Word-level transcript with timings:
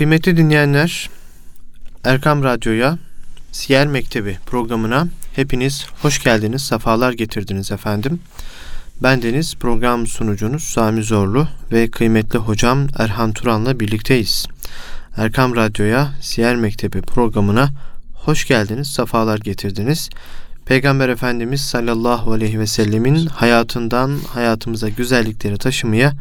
Kıymetli 0.00 0.36
dinleyenler, 0.36 1.10
Erkam 2.04 2.44
Radyo'ya, 2.44 2.98
Siyer 3.52 3.86
Mektebi 3.86 4.38
programına 4.46 5.08
hepiniz 5.34 5.86
hoş 6.02 6.22
geldiniz, 6.24 6.62
sefalar 6.62 7.12
getirdiniz 7.12 7.72
efendim. 7.72 8.20
Ben 9.02 9.22
Deniz, 9.22 9.54
program 9.54 10.06
sunucunuz 10.06 10.64
Sami 10.64 11.02
Zorlu 11.02 11.48
ve 11.72 11.90
kıymetli 11.90 12.38
hocam 12.38 12.86
Erhan 12.98 13.32
Turan'la 13.32 13.80
birlikteyiz. 13.80 14.46
Erkam 15.16 15.56
Radyo'ya, 15.56 16.12
Siyer 16.20 16.56
Mektebi 16.56 17.02
programına 17.02 17.70
hoş 18.14 18.46
geldiniz, 18.46 18.88
sefalar 18.88 19.38
getirdiniz. 19.38 20.10
Peygamber 20.66 21.08
Efendimiz 21.08 21.60
sallallahu 21.60 22.32
aleyhi 22.32 22.60
ve 22.60 22.66
sellemin 22.66 23.26
hayatından 23.26 24.18
hayatımıza 24.28 24.88
güzellikleri 24.88 25.58
taşımaya 25.58 26.12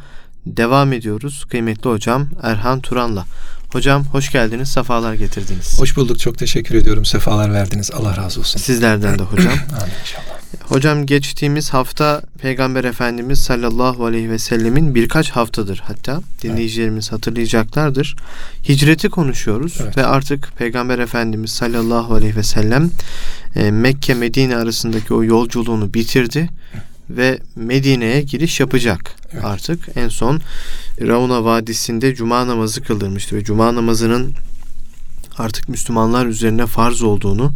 devam 0.46 0.94
ediyoruz. 0.94 1.46
Kıymetli 1.50 1.90
hocam 1.90 2.30
Erhan 2.42 2.80
Turan'la. 2.80 3.26
Hocam 3.70 4.06
hoş 4.06 4.32
geldiniz, 4.32 4.70
sefalar 4.70 5.14
getirdiniz. 5.14 5.80
Hoş 5.80 5.98
bulduk, 5.98 6.20
çok 6.20 6.38
teşekkür 6.38 6.76
ediyorum. 6.76 7.06
Sefalar 7.06 7.54
verdiniz. 7.54 7.92
Allah 7.92 8.18
razı 8.18 8.40
olsun. 8.40 8.60
Sizlerden 8.60 9.20
de 9.20 9.24
hocam. 9.24 9.54
Amin 9.82 9.94
inşallah. 10.02 10.40
Hocam 10.62 11.06
geçtiğimiz 11.06 11.70
hafta 11.70 12.22
Peygamber 12.42 12.84
Efendimiz 12.84 13.40
sallallahu 13.40 14.06
aleyhi 14.06 14.30
ve 14.30 14.40
sellemin 14.40 14.96
birkaç 14.96 15.30
haftadır 15.30 15.84
hatta 15.86 16.22
dinleyicilerimiz 16.42 17.06
evet. 17.06 17.14
hatırlayacaklardır. 17.14 18.16
Hicreti 18.70 19.10
konuşuyoruz 19.10 19.78
evet. 19.84 19.98
ve 19.98 20.06
artık 20.06 20.58
Peygamber 20.58 21.00
Efendimiz 21.00 21.52
sallallahu 21.52 22.14
aleyhi 22.14 22.36
ve 22.36 22.44
sellem 22.44 22.92
e, 23.56 23.72
Mekke 23.72 24.14
Medine 24.14 24.58
arasındaki 24.58 25.14
o 25.14 25.24
yolculuğunu 25.24 25.94
bitirdi 25.94 26.50
ve 27.10 27.40
Medine'ye 27.56 28.22
giriş 28.22 28.60
yapacak 28.60 29.16
evet. 29.34 29.46
artık. 29.46 29.88
En 29.96 30.08
son 30.08 30.42
Rauna 31.02 31.44
Vadisi'nde 31.44 32.16
cuma 32.16 32.48
namazı 32.48 32.84
kıldırmıştı 32.84 33.36
ve 33.36 33.44
cuma 33.44 33.76
namazının 33.76 34.34
artık 35.38 35.70
Müslümanlar 35.70 36.26
üzerine 36.26 36.66
farz 36.66 37.02
olduğunu, 37.02 37.54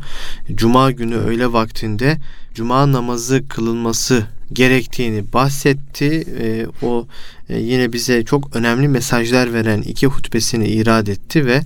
cuma 0.56 0.92
günü 0.92 1.16
öğle 1.16 1.54
vaktinde 1.54 2.18
cuma 2.54 2.92
namazı 2.92 3.48
kılınması 3.48 4.26
gerektiğini 4.54 5.34
bahsetti. 5.34 6.26
E, 6.40 6.66
o 6.86 7.08
e, 7.50 7.60
yine 7.60 7.94
bize 7.94 8.26
çok 8.26 8.56
önemli 8.56 8.88
mesajlar 8.88 9.54
veren 9.54 9.82
iki 9.82 10.08
hutbesini 10.08 10.68
irad 10.68 11.08
etti 11.08 11.46
ve 11.46 11.62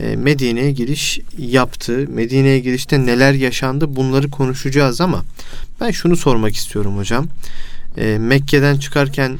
e, 0.00 0.16
Medine'ye 0.16 0.70
giriş 0.70 1.20
yaptı. 1.38 2.06
Medine'ye 2.08 2.58
girişte 2.58 3.06
neler 3.06 3.32
yaşandı 3.32 3.96
bunları 3.96 4.30
konuşacağız 4.30 5.00
ama 5.00 5.24
ben 5.80 5.90
şunu 5.90 6.16
sormak 6.16 6.56
istiyorum 6.56 6.96
hocam. 6.96 7.26
E, 7.96 8.18
Mekke'den 8.18 8.76
çıkarken 8.76 9.38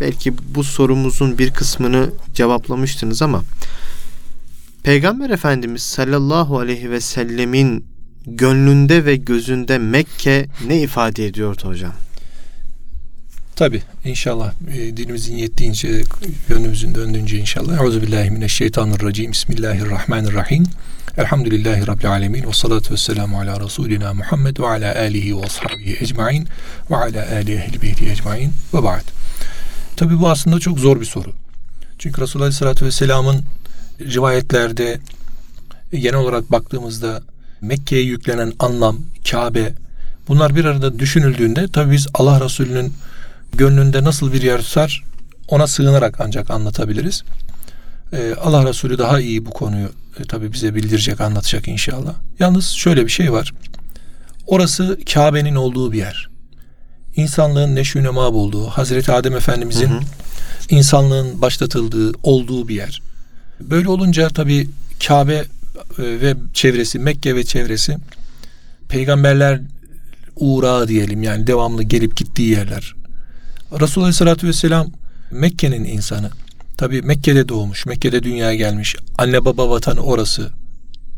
belki 0.00 0.34
bu 0.54 0.64
sorumuzun 0.64 1.38
bir 1.38 1.50
kısmını 1.50 2.10
cevaplamıştınız 2.34 3.22
ama 3.22 3.42
Peygamber 4.82 5.30
Efendimiz 5.30 5.82
sallallahu 5.82 6.58
aleyhi 6.58 6.90
ve 6.90 7.00
sellemin 7.00 7.84
gönlünde 8.26 9.04
ve 9.04 9.16
gözünde 9.16 9.78
Mekke 9.78 10.46
ne 10.66 10.80
ifade 10.82 11.26
ediyordu 11.26 11.62
hocam? 11.64 11.92
Tabi 13.56 13.82
inşallah 14.04 14.52
e, 14.72 14.96
dilimizin 14.96 15.36
yettiğince 15.36 16.02
yönümüzün 16.48 16.94
döndüğünce 16.94 17.38
inşallah. 17.38 17.80
Euzubillahimineşşeytanirracim. 17.80 19.32
Bismillahirrahmanirrahim. 19.32 20.64
Elhamdülillahi 21.16 21.86
Rabbil 21.86 22.10
alemin. 22.10 22.48
Ve 22.48 22.52
salatu 22.52 22.94
ve 22.94 22.96
selamu 22.96 23.40
ala 23.40 23.60
Resulina 23.60 24.14
Muhammed 24.14 24.58
ve 24.58 24.66
ala 24.66 24.94
alihi 24.96 25.36
ve 25.36 25.44
ashabihi 25.44 25.96
ecmain 26.00 26.48
ve 26.90 26.96
ala 26.96 27.26
alihi 27.32 27.54
ehli 27.54 27.82
beyti 27.82 28.10
ecmain 28.10 28.52
ve 28.74 28.82
ba'd. 28.82 29.04
Tabi 29.96 30.20
bu 30.20 30.28
aslında 30.28 30.60
çok 30.60 30.78
zor 30.78 31.00
bir 31.00 31.06
soru. 31.06 31.32
Çünkü 31.98 32.20
Resulullah 32.20 32.46
Aleyhisselatü 32.46 32.86
Vesselam'ın 32.86 33.40
rivayetlerde 34.00 35.00
genel 35.92 36.14
olarak 36.14 36.52
baktığımızda 36.52 37.22
Mekke'ye 37.60 38.02
yüklenen 38.02 38.52
anlam, 38.58 38.98
Kabe 39.30 39.72
bunlar 40.28 40.56
bir 40.56 40.64
arada 40.64 40.98
düşünüldüğünde 40.98 41.68
tabi 41.68 41.92
biz 41.92 42.06
Allah 42.14 42.44
Resulü'nün 42.44 42.92
gönlünde 43.52 44.04
nasıl 44.04 44.32
bir 44.32 44.42
yer 44.42 44.62
tutar 44.62 45.04
ona 45.48 45.66
sığınarak 45.66 46.20
ancak 46.20 46.50
anlatabiliriz. 46.50 47.22
Ee, 48.12 48.34
Allah 48.40 48.68
Resulü 48.68 48.98
daha 48.98 49.20
iyi 49.20 49.46
bu 49.46 49.50
konuyu 49.50 49.88
e, 50.20 50.24
tabi 50.24 50.52
bize 50.52 50.74
bildirecek, 50.74 51.20
anlatacak 51.20 51.68
inşallah. 51.68 52.14
Yalnız 52.38 52.66
şöyle 52.66 53.04
bir 53.04 53.10
şey 53.10 53.32
var. 53.32 53.52
Orası 54.46 54.98
Kabe'nin 55.12 55.54
olduğu 55.54 55.92
bir 55.92 55.98
yer. 55.98 56.28
İnsanlığın 57.16 57.74
neşünema 57.74 58.32
bulduğu, 58.32 58.66
Hazreti 58.66 59.12
Adem 59.12 59.36
Efendimizin 59.36 59.88
hı 59.88 59.94
hı. 59.94 60.00
insanlığın 60.68 61.42
başlatıldığı, 61.42 62.12
olduğu 62.22 62.68
bir 62.68 62.74
yer. 62.74 63.02
Böyle 63.60 63.88
olunca 63.88 64.28
tabi 64.28 64.68
Kabe 65.06 65.34
e, 65.34 65.44
ve 65.98 66.34
çevresi, 66.54 66.98
Mekke 66.98 67.34
ve 67.34 67.44
çevresi 67.44 67.96
peygamberler 68.88 69.60
uğrağı 70.36 70.88
diyelim 70.88 71.22
yani 71.22 71.46
devamlı 71.46 71.82
gelip 71.82 72.16
gittiği 72.16 72.50
yerler. 72.50 72.94
Resulullah 73.80 74.06
Aleyhisselatü 74.06 74.46
Vesselam 74.46 74.86
Mekke'nin 75.30 75.84
insanı. 75.84 76.30
Tabi 76.76 77.02
Mekke'de 77.02 77.48
doğmuş, 77.48 77.86
Mekke'de 77.86 78.22
dünyaya 78.22 78.54
gelmiş. 78.54 78.96
Anne 79.18 79.44
baba 79.44 79.70
vatanı 79.70 80.00
orası. 80.00 80.50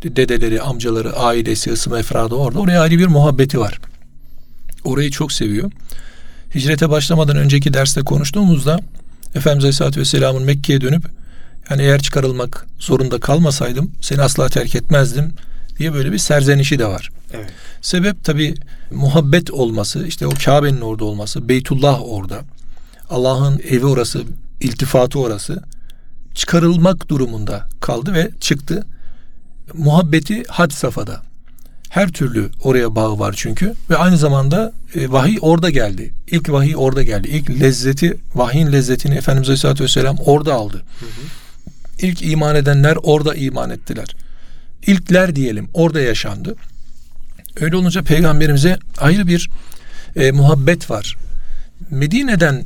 Dedeleri, 0.03 0.63
amcaları, 0.63 1.17
ailesi, 1.17 1.73
ısım 1.73 1.95
efradı 1.95 2.35
orada. 2.35 2.59
Oraya 2.59 2.81
ayrı 2.81 2.99
bir 2.99 3.07
muhabbeti 3.07 3.61
var. 3.61 3.79
Orayı 4.85 5.11
çok 5.11 5.33
seviyor. 5.33 5.71
Hicrete 6.55 6.91
başlamadan 6.91 7.37
önceki 7.37 7.75
derste 7.75 8.01
konuştuğumuzda 8.01 8.81
Efendimiz 9.35 9.65
Aleyhisselatü 9.65 10.01
Vesselam'ın 10.01 10.43
Mekke'ye 10.43 10.81
dönüp 10.81 11.05
yani 11.71 11.83
eğer 11.83 12.03
çıkarılmak 12.03 12.67
zorunda 12.79 13.21
kalmasaydım 13.21 13.91
seni 14.01 14.23
asla 14.23 14.49
terk 14.49 14.75
etmezdim 14.75 15.33
diye 15.79 15.95
böyle 15.95 16.13
bir 16.13 16.19
serzenişi 16.19 16.79
de 16.79 16.87
var. 16.87 17.11
Evet. 17.33 17.51
Sebep 17.81 18.25
tabi 18.25 18.55
muhabbet 18.91 19.51
olması, 19.51 20.07
işte 20.07 20.27
o 20.27 20.31
Kabe'nin 20.45 20.81
orada 20.81 21.05
olması, 21.05 21.49
Beytullah 21.49 22.01
orada. 22.03 22.41
Allah'ın 23.11 23.61
evi 23.69 23.87
orası, 23.87 24.23
iltifatı 24.61 25.19
orası. 25.19 25.63
Çıkarılmak 26.35 27.09
durumunda 27.09 27.67
kaldı 27.81 28.15
ve 28.15 28.31
çıktı. 28.41 28.87
Muhabbeti 29.75 30.43
had 30.49 30.71
safhada. 30.71 31.23
Her 31.89 32.09
türlü 32.09 32.51
oraya 32.63 32.95
bağı 32.95 33.19
var 33.19 33.35
çünkü 33.37 33.75
ve 33.91 33.97
aynı 33.97 34.19
zamanda 34.19 34.73
e, 34.95 35.13
vahiy 35.13 35.39
orada 35.41 35.71
geldi. 35.71 36.13
İlk 36.31 36.51
vahiy 36.51 36.77
orada 36.77 37.03
geldi. 37.03 37.29
İlk 37.29 37.51
lezzeti, 37.61 38.17
vahyin 38.35 38.73
lezzetini 38.73 39.15
Efendimiz 39.15 39.49
Aleyhisselatü 39.49 39.85
Vesselam 39.85 40.17
orada 40.19 40.55
aldı. 40.55 40.77
Hı 40.77 41.07
hı. 41.07 42.07
İlk 42.07 42.23
iman 42.23 42.57
edenler 42.57 42.97
orada 43.03 43.35
iman 43.35 43.71
ettiler. 43.71 44.17
İlkler 44.87 45.37
diyelim 45.37 45.69
orada 45.75 46.01
yaşandı. 46.01 46.57
Öyle 47.61 47.77
olunca 47.77 48.03
peygamberimize 48.03 48.79
ayrı 48.99 49.27
bir 49.27 49.51
e, 50.17 50.33
muhabbet 50.33 50.91
var. 50.91 51.17
Medine'den 51.91 52.65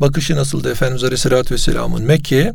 bakışı 0.00 0.36
nasıldı 0.36 0.70
Efendimiz 0.70 1.04
Aleyhisselatü 1.04 1.54
Vesselam'ın 1.54 2.02
Mekke'ye 2.02 2.54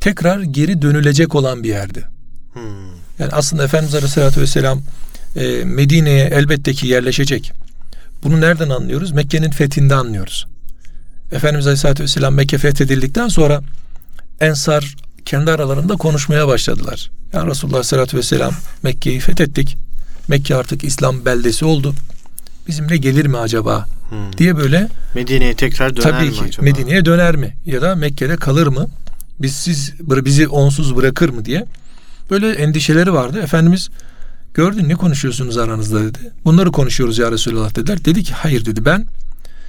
tekrar 0.00 0.40
geri 0.40 0.82
dönülecek 0.82 1.34
olan 1.34 1.64
bir 1.64 1.68
yerdi. 1.68 2.04
Hmm. 2.52 2.62
Yani 3.18 3.32
aslında 3.32 3.64
Efendimiz 3.64 3.94
Aleyhisselatü 3.94 4.40
Vesselam 4.40 4.82
e, 5.36 5.64
Medine'ye 5.64 6.24
elbette 6.24 6.72
ki 6.72 6.86
yerleşecek. 6.86 7.52
Bunu 8.22 8.40
nereden 8.40 8.68
anlıyoruz? 8.68 9.12
Mekke'nin 9.12 9.50
fethinde 9.50 9.94
anlıyoruz. 9.94 10.46
Efendimiz 11.32 11.66
Aleyhisselatü 11.66 12.02
Vesselam 12.02 12.34
Mekke 12.34 12.58
fethedildikten 12.58 13.28
sonra 13.28 13.62
Ensar 14.40 14.94
kendi 15.24 15.50
aralarında 15.50 15.96
konuşmaya 15.96 16.48
başladılar. 16.48 17.10
Yani 17.32 17.50
Resulullah 17.50 17.74
Aleyhisselatü 17.74 18.16
Vesselam 18.16 18.52
Mekke'yi 18.82 19.20
fethettik. 19.20 19.76
Mekke 20.30 20.56
artık 20.56 20.84
İslam 20.84 21.24
beldesi 21.24 21.64
oldu. 21.64 21.94
Bizimle 22.68 22.96
gelir 22.96 23.26
mi 23.26 23.38
acaba 23.38 23.86
hmm. 24.08 24.38
diye 24.38 24.56
böyle 24.56 24.88
Medine'ye 25.14 25.54
tekrar 25.54 25.96
döner 25.96 26.10
tabii 26.10 26.26
mi 26.26 26.32
ki, 26.32 26.42
acaba? 26.44 26.64
Medine'ye 26.64 27.04
döner 27.04 27.36
mi 27.36 27.56
ya 27.66 27.82
da 27.82 27.94
Mekke'de 27.94 28.36
kalır 28.36 28.66
mı? 28.66 28.88
Biz 29.38 29.52
siz 29.52 29.94
bizi 30.00 30.48
onsuz 30.48 30.96
bırakır 30.96 31.28
mı 31.28 31.44
diye 31.44 31.66
böyle 32.30 32.52
endişeleri 32.52 33.12
vardı. 33.12 33.40
Efendimiz 33.42 33.90
gördün 34.54 34.88
ne 34.88 34.94
konuşuyorsunuz 34.94 35.58
aranızda 35.58 36.04
dedi. 36.04 36.18
Bunları 36.44 36.72
konuşuyoruz 36.72 37.18
ya 37.18 37.32
Resulullah 37.32 37.74
dediler. 37.74 38.04
Dedi 38.04 38.22
ki 38.22 38.32
hayır 38.34 38.64
dedi 38.66 38.84
ben 38.84 39.06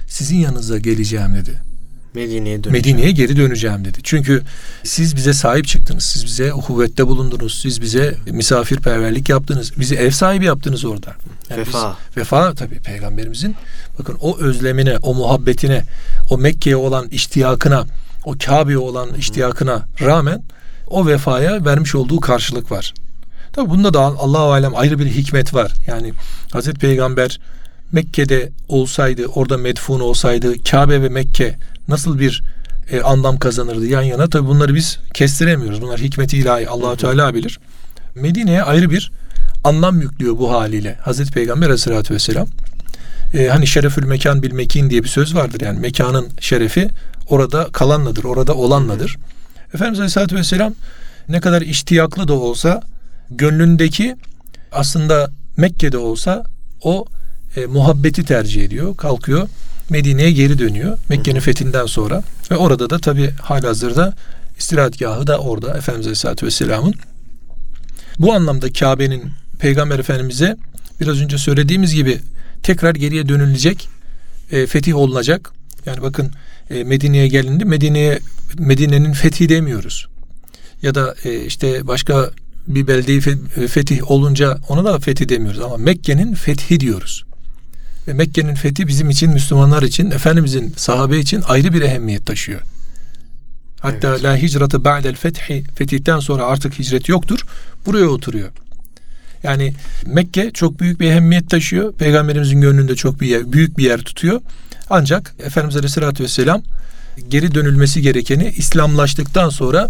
sizin 0.06 0.36
yanınıza 0.36 0.78
geleceğim 0.78 1.34
dedi. 1.34 1.71
Medine'ye 2.14 2.60
Medine'ye 2.70 3.10
geri 3.10 3.36
döneceğim 3.36 3.84
dedi. 3.84 3.98
Çünkü 4.02 4.42
siz 4.84 5.16
bize 5.16 5.32
sahip 5.32 5.66
çıktınız. 5.66 6.04
Siz 6.04 6.24
bize 6.24 6.50
kuvvette 6.50 7.06
bulundunuz. 7.06 7.60
Siz 7.60 7.80
bize 7.80 8.14
misafirperverlik 8.30 9.28
yaptınız. 9.28 9.72
Bizi 9.78 9.94
ev 9.94 10.10
sahibi 10.10 10.44
yaptınız 10.44 10.84
orada. 10.84 11.14
Yani 11.50 11.60
vefa. 11.60 11.96
Biz, 12.10 12.16
vefa 12.16 12.54
tabii 12.54 12.80
peygamberimizin 12.80 13.56
bakın 13.98 14.16
o 14.20 14.38
özlemine, 14.38 14.98
o 14.98 15.14
muhabbetine, 15.14 15.84
o 16.30 16.38
Mekke'ye 16.38 16.76
olan 16.76 17.08
iştiyakına, 17.08 17.86
o 18.24 18.34
Kabe'ye 18.46 18.78
olan 18.78 19.14
iştiyakına 19.14 19.86
rağmen 20.00 20.42
o 20.86 21.06
vefaya 21.06 21.64
vermiş 21.64 21.94
olduğu 21.94 22.20
karşılık 22.20 22.70
var. 22.70 22.94
Tabi 23.52 23.70
bunda 23.70 23.94
da 23.94 24.00
Allahu 24.00 24.52
alem 24.52 24.76
ayrı 24.76 24.98
bir 24.98 25.06
hikmet 25.06 25.54
var. 25.54 25.72
Yani 25.86 26.12
Hazreti 26.52 26.78
Peygamber 26.78 27.40
Mekke'de 27.92 28.50
olsaydı, 28.68 29.26
orada 29.26 29.58
medfun 29.58 30.00
olsaydı, 30.00 30.62
Kabe 30.62 31.02
ve 31.02 31.08
Mekke 31.08 31.58
nasıl 31.88 32.18
bir 32.18 32.42
e, 32.90 33.00
anlam 33.00 33.38
kazanırdı 33.38 33.86
yan 33.86 34.02
yana. 34.02 34.28
Tabi 34.28 34.46
bunları 34.46 34.74
biz 34.74 34.98
kestiremiyoruz. 35.14 35.82
Bunlar 35.82 36.00
hikmeti 36.00 36.38
ilahi 36.38 36.68
Allahu 36.68 36.96
Teala 36.96 37.34
bilir. 37.34 37.60
Medine'ye 38.14 38.62
ayrı 38.62 38.90
bir 38.90 39.12
anlam 39.64 40.00
yüklüyor 40.00 40.38
bu 40.38 40.52
haliyle. 40.52 40.94
Hazreti 40.94 41.32
Peygamber 41.32 41.66
Aleyhisselatü 41.66 42.14
Vesselam. 42.14 42.46
E, 43.34 43.48
hani 43.48 43.66
şerefül 43.66 44.04
mekan 44.04 44.42
bil 44.42 44.52
mekin 44.52 44.90
diye 44.90 45.02
bir 45.02 45.08
söz 45.08 45.34
vardır. 45.34 45.60
Yani 45.60 45.78
mekanın 45.78 46.28
şerefi 46.40 46.88
orada 47.28 47.68
kalanladır, 47.72 48.24
orada 48.24 48.54
olanladır. 48.54 49.16
Efendimiz 49.74 49.98
Aleyhisselatü 49.98 50.36
Vesselam 50.36 50.74
ne 51.28 51.40
kadar 51.40 51.62
iştiyaklı 51.62 52.28
da 52.28 52.32
olsa 52.32 52.82
gönlündeki 53.30 54.16
aslında 54.72 55.30
Mekke'de 55.56 55.98
olsa 55.98 56.44
o 56.82 57.06
e, 57.56 57.66
muhabbeti 57.66 58.24
tercih 58.24 58.64
ediyor. 58.64 58.96
Kalkıyor 58.96 59.48
Medine'ye 59.92 60.32
geri 60.32 60.58
dönüyor. 60.58 60.98
Mekke'nin 61.08 61.40
fethinden 61.40 61.86
sonra. 61.86 62.22
Ve 62.50 62.56
orada 62.56 62.90
da 62.90 62.98
tabi 62.98 63.30
halihazırda 63.30 64.14
istirahatgahı 64.58 65.26
da 65.26 65.38
orada 65.38 65.78
Efendimiz 65.78 66.06
Aleyhisselatü 66.06 66.46
Vesselam'ın. 66.46 66.94
Bu 68.18 68.32
anlamda 68.32 68.72
Kabe'nin 68.72 69.30
Peygamber 69.58 69.98
Efendimiz'e 69.98 70.56
biraz 71.00 71.20
önce 71.20 71.38
söylediğimiz 71.38 71.94
gibi 71.94 72.18
tekrar 72.62 72.94
geriye 72.94 73.28
dönülecek, 73.28 73.88
e, 74.52 74.66
fetih 74.66 74.96
olunacak. 74.96 75.52
Yani 75.86 76.02
bakın 76.02 76.30
e, 76.70 76.84
Medine'ye 76.84 77.28
gelindi. 77.28 77.64
Medine'ye 77.64 78.18
Medine'nin 78.58 79.12
fethi 79.12 79.48
demiyoruz. 79.48 80.06
Ya 80.82 80.94
da 80.94 81.14
e, 81.24 81.44
işte 81.44 81.86
başka 81.86 82.30
bir 82.66 82.86
beldeyi 82.86 83.20
fetih 83.68 84.10
olunca 84.10 84.58
ona 84.68 84.84
da 84.84 84.98
fethi 84.98 85.28
demiyoruz 85.28 85.60
ama 85.60 85.76
Mekke'nin 85.76 86.34
fethi 86.34 86.80
diyoruz. 86.80 87.24
Ve 88.08 88.12
Mekke'nin 88.12 88.54
fethi 88.54 88.88
bizim 88.88 89.10
için 89.10 89.30
Müslümanlar 89.30 89.82
için 89.82 90.10
Efendimizin 90.10 90.74
sahabe 90.76 91.18
için 91.18 91.42
ayrı 91.48 91.72
bir 91.72 91.82
ehemmiyet 91.82 92.26
taşıyor. 92.26 92.60
Hatta 93.80 94.08
evet. 94.08 94.24
la 94.24 94.36
hicrata 94.36 94.84
ba'del 94.84 95.14
fethi 95.14 95.64
fetihten 95.74 96.18
sonra 96.18 96.44
artık 96.44 96.78
hicret 96.78 97.08
yoktur. 97.08 97.46
Buraya 97.86 98.06
oturuyor. 98.06 98.50
Yani 99.42 99.74
Mekke 100.06 100.50
çok 100.50 100.80
büyük 100.80 101.00
bir 101.00 101.06
ehemmiyet 101.06 101.50
taşıyor. 101.50 101.92
Peygamberimizin 101.92 102.60
gönlünde 102.60 102.96
çok 102.96 103.20
bir 103.20 103.26
yer, 103.26 103.52
büyük 103.52 103.78
bir 103.78 103.84
yer 103.84 104.00
tutuyor. 104.00 104.40
Ancak 104.90 105.34
Efendimiz 105.44 105.76
Aleyhisselatü 105.76 106.24
Vesselam 106.24 106.62
geri 107.28 107.54
dönülmesi 107.54 108.02
gerekeni 108.02 108.52
İslamlaştıktan 108.56 109.48
sonra 109.48 109.88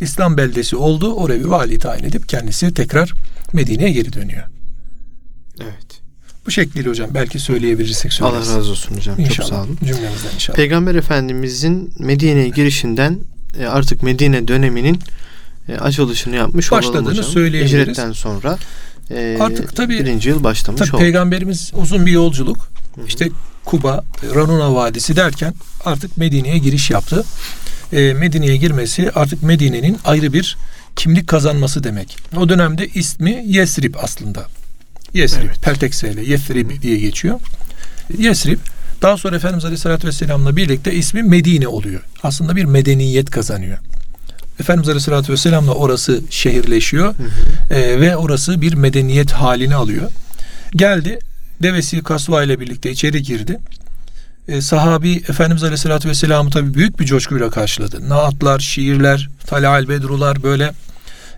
İslam 0.00 0.36
beldesi 0.36 0.76
oldu. 0.76 1.14
Oraya 1.14 1.40
bir 1.40 1.44
vali 1.44 1.78
tayin 1.78 2.04
edip 2.04 2.28
kendisi 2.28 2.74
tekrar 2.74 3.12
Medine'ye 3.52 3.90
geri 3.90 4.12
dönüyor. 4.12 4.44
Evet. 5.60 5.85
Bu 6.46 6.50
şekliyle 6.50 6.88
hocam 6.88 7.10
belki 7.14 7.38
söyleyebilirsek 7.38 8.12
söyleriz. 8.12 8.48
Allah 8.48 8.58
razı 8.58 8.70
olsun 8.70 8.96
hocam. 8.96 9.18
İnşallah. 9.18 9.36
Çok 9.36 9.46
sağ 9.46 9.62
olun. 9.62 9.78
Cümlemizden 9.84 10.34
inşallah. 10.34 10.56
Peygamber 10.56 10.94
Efendimizin 10.94 11.94
Medine'ye 11.98 12.48
girişinden 12.48 13.18
e, 13.60 13.66
artık 13.66 14.02
Medine 14.02 14.48
döneminin 14.48 15.00
e, 15.68 15.76
açılışını 15.76 16.36
yapmış 16.36 16.70
Başladığını 16.70 17.00
olalım 17.00 17.10
hocam. 17.18 17.24
söyleyebiliriz. 17.24 17.82
Hicretten 17.82 18.12
sonra 18.12 18.58
e, 19.10 19.36
artık 19.40 19.76
tabii 19.76 19.98
birinci 19.98 20.28
yıl 20.28 20.44
başlamış 20.44 20.80
tabii 20.80 20.90
oldu. 20.90 20.98
Peygamberimiz 20.98 21.72
uzun 21.74 22.06
bir 22.06 22.12
yolculuk. 22.12 22.56
Hı-hı. 22.94 23.06
İşte 23.06 23.28
Kuba, 23.64 24.04
Ranuna 24.34 24.74
Vadisi 24.74 25.16
derken 25.16 25.54
artık 25.84 26.16
Medine'ye 26.16 26.58
giriş 26.58 26.90
yaptı. 26.90 27.24
E, 27.92 28.14
Medine'ye 28.14 28.56
girmesi 28.56 29.10
artık 29.14 29.42
Medine'nin 29.42 29.98
ayrı 30.04 30.32
bir 30.32 30.56
kimlik 30.96 31.26
kazanması 31.26 31.84
demek. 31.84 32.16
O 32.36 32.48
dönemde 32.48 32.88
ismi 32.88 33.42
Yesrib 33.46 33.94
aslında. 34.02 34.46
Yesrib, 35.16 35.42
evet. 35.46 35.62
Pertekseyle 35.62 36.22
Yesrib 36.24 36.82
diye 36.82 36.98
geçiyor. 36.98 37.40
Yesrib 38.18 38.58
daha 39.02 39.16
sonra 39.16 39.36
Efendimiz 39.36 39.64
Aleyhisselatü 39.64 40.08
Vesselam'la 40.08 40.56
birlikte 40.56 40.94
ismi 40.94 41.22
Medine 41.22 41.68
oluyor. 41.68 42.00
Aslında 42.22 42.56
bir 42.56 42.64
medeniyet 42.64 43.30
kazanıyor. 43.30 43.78
Efendimiz 44.60 44.88
Aleyhisselatü 44.88 45.32
Vesselam'la 45.32 45.74
orası 45.74 46.20
şehirleşiyor 46.30 47.14
hı 47.14 47.22
hı. 47.22 47.74
E, 47.74 48.00
ve 48.00 48.16
orası 48.16 48.60
bir 48.60 48.74
medeniyet 48.74 49.32
halini 49.32 49.74
alıyor. 49.74 50.10
Geldi 50.72 51.18
devesi 51.62 52.02
Kasva 52.02 52.42
ile 52.42 52.60
birlikte 52.60 52.90
içeri 52.90 53.22
girdi. 53.22 53.58
E, 54.48 54.60
sahabi 54.60 55.16
Efendimiz 55.16 55.62
Aleyhisselatü 55.62 56.08
Vesselam'ı 56.08 56.50
tabi 56.50 56.74
büyük 56.74 57.00
bir 57.00 57.06
coşkuyla 57.06 57.50
karşıladı. 57.50 58.08
Naatlar, 58.08 58.60
şiirler, 58.60 59.28
Talal 59.46 59.88
Bedrular 59.88 60.42
böyle 60.42 60.72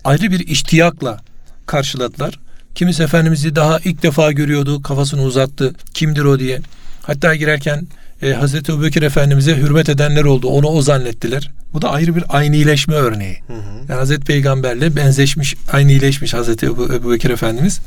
ayrı 0.03 0.31
bir 0.31 0.39
iştiyakla 0.39 1.21
karşıladılar. 1.65 2.39
Kimisi 2.79 3.03
Efendimiz'i 3.03 3.55
daha 3.55 3.79
ilk 3.79 4.03
defa 4.03 4.31
görüyordu, 4.31 4.81
kafasını 4.81 5.21
uzattı. 5.21 5.73
Kimdir 5.93 6.23
o 6.23 6.39
diye. 6.39 6.59
Hatta 7.01 7.35
girerken 7.35 7.87
e, 8.21 8.33
Hazreti 8.33 8.71
Ebubekir 8.71 9.01
Efendimiz'e 9.01 9.57
hürmet 9.57 9.89
edenler 9.89 10.23
oldu. 10.23 10.47
Onu 10.47 10.67
o 10.67 10.81
zannettiler. 10.81 11.51
Bu 11.73 11.81
da 11.81 11.91
ayrı 11.91 12.15
bir 12.15 12.23
aynileşme 12.29 12.93
örneği. 12.93 13.37
Hı 13.47 13.53
hı. 13.53 13.59
Yani 13.89 13.99
Hazreti 13.99 14.25
Peygamberle 14.25 14.95
benzeşmiş, 14.95 15.55
aynileşmiş 15.71 16.33
Hazreti 16.33 16.65
Ebu, 16.65 16.93
Ebu 16.93 17.11
Bekir 17.11 17.29
Efendimiz. 17.29 17.79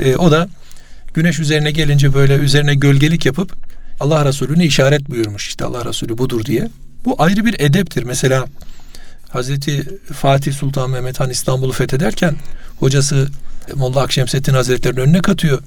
E, 0.00 0.16
o 0.16 0.30
da 0.30 0.48
güneş 1.14 1.38
üzerine 1.38 1.70
gelince 1.70 2.14
böyle 2.14 2.34
üzerine 2.34 2.74
gölgelik 2.74 3.26
yapıp 3.26 3.52
Allah 4.00 4.24
Resulü'ne 4.24 4.64
işaret 4.64 5.10
buyurmuş. 5.10 5.48
İşte 5.48 5.64
Allah 5.64 5.84
Resulü 5.84 6.18
budur 6.18 6.44
diye. 6.44 6.68
Bu 7.04 7.22
ayrı 7.22 7.44
bir 7.44 7.60
edeptir. 7.60 8.02
Mesela 8.02 8.46
Hazreti 9.28 9.98
Fatih 10.12 10.52
Sultan 10.52 10.90
Mehmet 10.90 11.20
Han 11.20 11.30
İstanbul'u 11.30 11.72
fethederken 11.72 12.36
hocası 12.80 13.28
Molla 13.74 14.00
Akşemseddin 14.02 14.54
Hazretleri'nin 14.54 15.00
önüne 15.00 15.22
katıyor. 15.22 15.62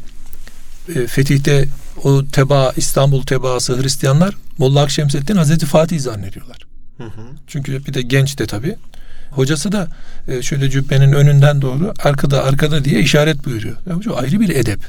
E, 0.96 1.08
fetihte 1.08 1.68
o 2.04 2.26
teba 2.26 2.74
İstanbul 2.76 3.24
tebaası 3.24 3.82
Hristiyanlar 3.82 4.38
Molla 4.58 4.82
Akşemseddin 4.82 5.36
Hazreti 5.36 5.66
Fatih 5.66 6.00
zannediyorlar. 6.00 6.58
Hı 6.98 7.04
hı. 7.04 7.22
Çünkü 7.48 7.86
bir 7.86 7.94
de 7.94 8.02
genç 8.02 8.40
de 8.40 8.46
tabi. 8.46 8.76
Hocası 9.32 9.72
da 9.72 9.88
e, 10.28 10.42
şöyle 10.42 10.70
cübbenin 10.70 11.12
önünden 11.12 11.62
doğru 11.62 11.94
arkada 12.04 12.44
arkada 12.44 12.86
diye 12.86 13.00
işaret 13.00 13.46
buyuruyor. 13.46 13.78
Yani 13.90 14.06
bu 14.06 14.18
ayrı 14.18 14.40
bir 14.40 14.56
edep. 14.56 14.80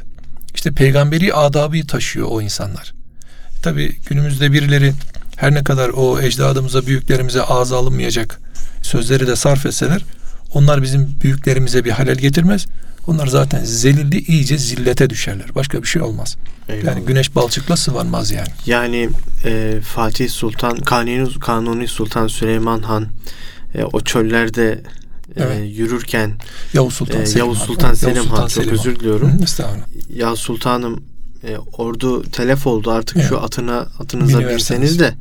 İşte 0.55 0.71
peygamberi 0.71 1.35
adabı 1.35 1.87
taşıyor 1.87 2.27
o 2.31 2.43
insanlar. 2.43 2.95
Tabi 3.63 3.97
günümüzde 4.09 4.53
birileri 4.53 4.93
her 5.37 5.55
ne 5.55 5.65
kadar 5.65 5.89
o 5.89 6.21
ecdadımıza, 6.21 6.87
büyüklerimize 6.87 7.43
ağza 7.43 7.79
alınmayacak 7.79 8.41
sözleri 8.83 9.27
de 9.27 9.37
sarf 9.37 9.67
etseler 9.67 10.05
onlar 10.55 10.83
bizim 10.83 11.15
büyüklerimize 11.23 11.85
bir 11.85 11.91
halel 11.91 12.17
getirmez. 12.17 12.67
Onlar 13.07 13.27
zaten 13.27 13.65
zelilli 13.65 14.19
iyice 14.19 14.59
zillete 14.59 15.11
düşerler. 15.11 15.55
Başka 15.55 15.83
bir 15.83 15.87
şey 15.87 16.03
olmaz. 16.03 16.37
Eyvallah. 16.69 16.85
Yani 16.85 17.05
güneş 17.05 17.35
balçıkla 17.35 17.77
sıvanmaz 17.77 18.31
yani. 18.31 18.49
Yani 18.67 19.09
e, 19.45 19.81
Fatih 19.85 20.31
Sultan, 20.31 20.77
Kanuni, 20.77 21.39
Kanuni 21.39 21.89
Sultan 21.89 22.27
Süleyman 22.27 22.83
Han 22.83 23.09
e, 23.75 23.85
o 23.85 24.01
çöllerde 24.01 24.83
e, 25.37 25.43
evet. 25.43 25.59
e, 25.59 25.63
yürürken 25.63 26.33
Yavuz 26.75 26.95
Sultan 26.95 27.21
e, 27.21 27.27
Selim 27.27 27.39
Yavuz 27.39 27.59
Sultan 27.59 27.95
Selim, 27.95 28.15
Selim 28.15 28.31
Han, 28.31 28.37
Han 28.37 28.43
çok 28.43 28.53
Selim 28.53 28.75
özür 28.75 29.01
diliyorum. 29.01 29.33
Hı, 29.33 29.45
ya 30.15 30.37
sultanım 30.37 31.05
e, 31.45 31.57
ordu 31.57 32.23
telef 32.23 32.67
oldu 32.67 32.91
artık 32.91 33.17
evet. 33.17 33.29
şu 33.29 33.43
atına 33.43 33.79
atınıza 33.99 34.51
binseniz 34.51 35.01
de 35.01 35.15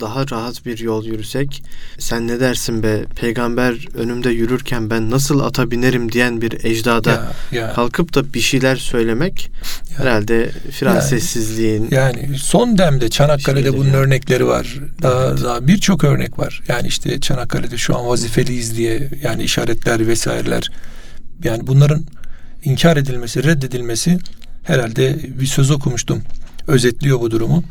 daha 0.00 0.28
rahat 0.30 0.66
bir 0.66 0.78
yol 0.78 1.04
yürüsek 1.04 1.62
sen 1.98 2.28
ne 2.28 2.40
dersin 2.40 2.82
be 2.82 3.04
peygamber 3.16 3.88
önümde 3.94 4.30
yürürken 4.30 4.90
ben 4.90 5.10
nasıl 5.10 5.40
ata 5.40 5.70
binerim 5.70 6.12
diyen 6.12 6.42
bir 6.42 6.64
ecdada 6.64 7.10
ya, 7.10 7.32
ya. 7.60 7.72
kalkıp 7.72 8.14
da 8.14 8.34
bir 8.34 8.40
şeyler 8.40 8.76
söylemek 8.76 9.50
ya. 9.90 9.98
herhalde 9.98 10.50
firasetsizliğin 10.70 11.88
yani, 11.90 12.20
yani 12.22 12.38
son 12.38 12.78
demde 12.78 13.08
Çanakkale'de 13.08 13.76
bunun 13.76 13.90
ya. 13.90 13.96
örnekleri 13.96 14.46
var 14.46 14.74
daha, 15.02 15.28
evet. 15.28 15.44
daha 15.44 15.66
birçok 15.66 16.04
örnek 16.04 16.38
var 16.38 16.62
yani 16.68 16.88
işte 16.88 17.20
Çanakkale'de 17.20 17.76
şu 17.76 17.98
an 17.98 18.06
vazifeliyiz 18.06 18.76
diye 18.76 19.10
yani 19.22 19.42
işaretler 19.42 20.06
vesaireler 20.06 20.70
yani 21.44 21.66
bunların 21.66 22.04
inkar 22.64 22.96
edilmesi 22.96 23.44
reddedilmesi 23.44 24.18
herhalde 24.62 25.18
bir 25.40 25.46
söz 25.46 25.70
okumuştum 25.70 26.22
özetliyor 26.66 27.20
bu 27.20 27.30
durumu 27.30 27.64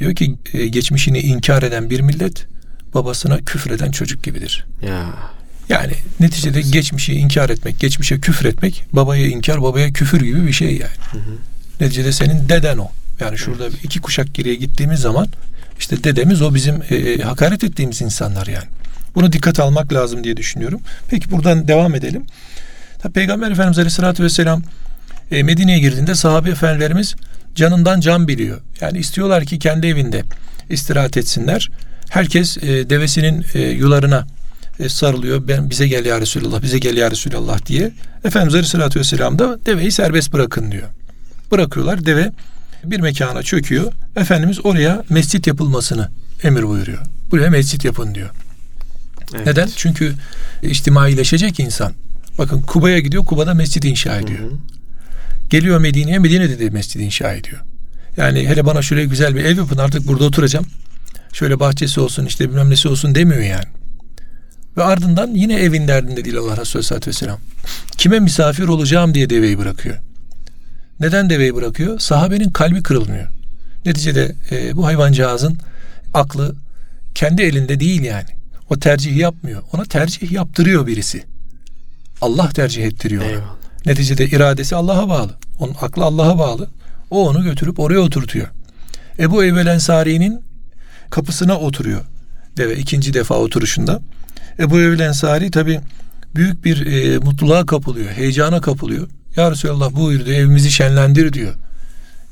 Diyor 0.00 0.14
ki 0.14 0.36
e, 0.52 0.66
geçmişini 0.66 1.18
inkar 1.18 1.62
eden 1.62 1.90
bir 1.90 2.00
millet 2.00 2.46
babasına 2.94 3.38
küfreden 3.38 3.90
çocuk 3.90 4.22
gibidir. 4.22 4.66
Ya. 4.82 5.14
Yani 5.68 5.92
neticede 6.20 6.60
geçmişi 6.60 7.14
inkar 7.14 7.50
etmek, 7.50 7.80
geçmişe 7.80 8.20
küfür 8.20 8.46
etmek 8.46 8.84
babaya 8.92 9.26
inkar, 9.26 9.62
babaya 9.62 9.92
küfür 9.92 10.20
gibi 10.20 10.46
bir 10.46 10.52
şey 10.52 10.68
yani. 10.68 10.92
Hı 11.12 11.18
hı. 11.18 11.36
Neticede 11.80 12.12
senin 12.12 12.48
deden 12.48 12.78
o. 12.78 12.88
Yani 13.20 13.38
şurada 13.38 13.68
iki 13.82 14.00
kuşak 14.00 14.34
geriye 14.34 14.54
gittiğimiz 14.54 15.00
zaman 15.00 15.28
işte 15.78 16.04
dedemiz 16.04 16.42
o 16.42 16.54
bizim 16.54 16.82
e, 16.90 16.96
e, 16.96 17.18
hakaret 17.18 17.64
ettiğimiz 17.64 18.02
insanlar 18.02 18.46
yani. 18.46 18.66
Bunu 19.14 19.32
dikkat 19.32 19.60
almak 19.60 19.92
lazım 19.92 20.24
diye 20.24 20.36
düşünüyorum. 20.36 20.80
Peki 21.08 21.30
buradan 21.30 21.68
devam 21.68 21.94
edelim. 21.94 22.26
Tabi 23.02 23.12
Peygamber 23.12 23.50
Efendimiz 23.50 23.78
Aleyhisselatü 23.78 24.22
Vesselam 24.22 24.62
e, 25.30 25.42
Medine'ye 25.42 25.78
girdiğinde 25.78 26.14
sahabe 26.14 26.50
efendilerimiz 26.50 27.14
canından 27.54 28.00
can 28.00 28.28
biliyor. 28.28 28.60
Yani 28.80 28.98
istiyorlar 28.98 29.44
ki 29.44 29.58
kendi 29.58 29.86
evinde 29.86 30.22
istirahat 30.70 31.16
etsinler. 31.16 31.70
Herkes 32.10 32.56
e, 32.56 32.90
devesinin 32.90 33.44
e, 33.54 33.60
yularına 33.60 34.26
e, 34.78 34.88
sarılıyor. 34.88 35.48
Ben 35.48 35.70
bize 35.70 35.88
gel 35.88 36.06
ya 36.06 36.20
Resulallah, 36.20 36.62
bize 36.62 36.78
gel 36.78 36.96
ya 36.96 37.10
Resulallah 37.10 37.66
diye. 37.66 37.92
Efendimiz 38.24 38.54
Aleyhisselatü 38.54 39.00
Vesselam 39.00 39.38
da 39.38 39.58
deveyi 39.66 39.92
serbest 39.92 40.32
bırakın 40.32 40.72
diyor. 40.72 40.88
Bırakıyorlar. 41.50 42.06
Deve 42.06 42.32
bir 42.84 43.00
mekana 43.00 43.42
çöküyor. 43.42 43.92
Efendimiz 44.16 44.66
oraya 44.66 45.04
mescit 45.08 45.46
yapılmasını 45.46 46.08
emir 46.42 46.62
buyuruyor. 46.62 46.98
Buraya 47.30 47.50
mescit 47.50 47.84
yapın 47.84 48.14
diyor. 48.14 48.30
Evet. 49.34 49.46
Neden? 49.46 49.68
Çünkü 49.76 50.14
içtimaileşecek 50.62 51.60
insan. 51.60 51.92
Bakın 52.38 52.60
Kuba'ya 52.60 52.98
gidiyor, 52.98 53.24
Kuba'da 53.24 53.54
mescid 53.54 53.82
inşa 53.82 54.16
ediyor. 54.16 54.38
Hı 54.38 54.44
hı. 54.44 54.79
Geliyor 55.50 55.78
Medine'ye, 55.78 56.18
Medine'de 56.18 56.58
de 56.58 56.70
mescid 56.70 57.00
inşa 57.00 57.32
ediyor. 57.32 57.60
Yani 58.16 58.48
hele 58.48 58.66
bana 58.66 58.82
şöyle 58.82 59.04
güzel 59.04 59.34
bir 59.36 59.44
ev 59.44 59.56
yapın 59.56 59.78
artık 59.78 60.06
burada 60.06 60.24
oturacağım. 60.24 60.66
Şöyle 61.32 61.60
bahçesi 61.60 62.00
olsun 62.00 62.26
işte 62.26 62.50
bilmem 62.50 62.70
nesi 62.70 62.88
olsun 62.88 63.14
demiyor 63.14 63.42
yani. 63.42 63.64
Ve 64.76 64.82
ardından 64.82 65.34
yine 65.34 65.54
evin 65.54 65.88
derdinde 65.88 66.24
değil 66.24 66.36
Allah 66.36 66.56
Resulü 66.56 66.78
Aleyhisselatü 66.78 67.10
Vesselam. 67.10 67.38
Kime 67.98 68.20
misafir 68.20 68.68
olacağım 68.68 69.14
diye 69.14 69.30
deveyi 69.30 69.58
bırakıyor. 69.58 69.96
Neden 71.00 71.30
deveyi 71.30 71.54
bırakıyor? 71.54 71.98
Sahabenin 71.98 72.50
kalbi 72.50 72.82
kırılmıyor. 72.82 73.28
Neticede 73.86 74.34
e, 74.50 74.76
bu 74.76 74.86
hayvancağızın 74.86 75.58
aklı 76.14 76.54
kendi 77.14 77.42
elinde 77.42 77.80
değil 77.80 78.02
yani. 78.02 78.28
O 78.70 78.78
tercih 78.78 79.16
yapmıyor. 79.16 79.62
Ona 79.72 79.84
tercih 79.84 80.32
yaptırıyor 80.32 80.86
birisi. 80.86 81.24
Allah 82.20 82.48
tercih 82.48 82.84
ettiriyor 82.84 83.24
ona. 83.24 83.59
Neticede 83.86 84.26
iradesi 84.26 84.76
Allah'a 84.76 85.08
bağlı. 85.08 85.30
Onun 85.58 85.74
aklı 85.80 86.04
Allah'a 86.04 86.38
bağlı. 86.38 86.68
O 87.10 87.28
onu 87.28 87.42
götürüp 87.42 87.80
oraya 87.80 88.00
oturtuyor. 88.00 88.46
Ebu 89.18 89.44
Eyyub 89.44 89.56
Ensari'nin 89.56 90.40
kapısına 91.10 91.58
oturuyor. 91.58 92.00
Deve 92.56 92.76
ikinci 92.76 93.14
defa 93.14 93.34
oturuşunda. 93.34 94.00
Ebu 94.58 94.78
Eyyub 94.80 95.00
Ensari 95.00 95.50
tabi 95.50 95.80
büyük 96.34 96.64
bir 96.64 96.86
e, 96.86 97.18
mutluluğa 97.18 97.66
kapılıyor. 97.66 98.10
Heyecana 98.10 98.60
kapılıyor. 98.60 99.08
Ya 99.36 99.50
Resulallah 99.50 99.92
buyur 99.92 100.24
diyor 100.24 100.36
evimizi 100.36 100.70
şenlendir 100.70 101.32
diyor. 101.32 101.54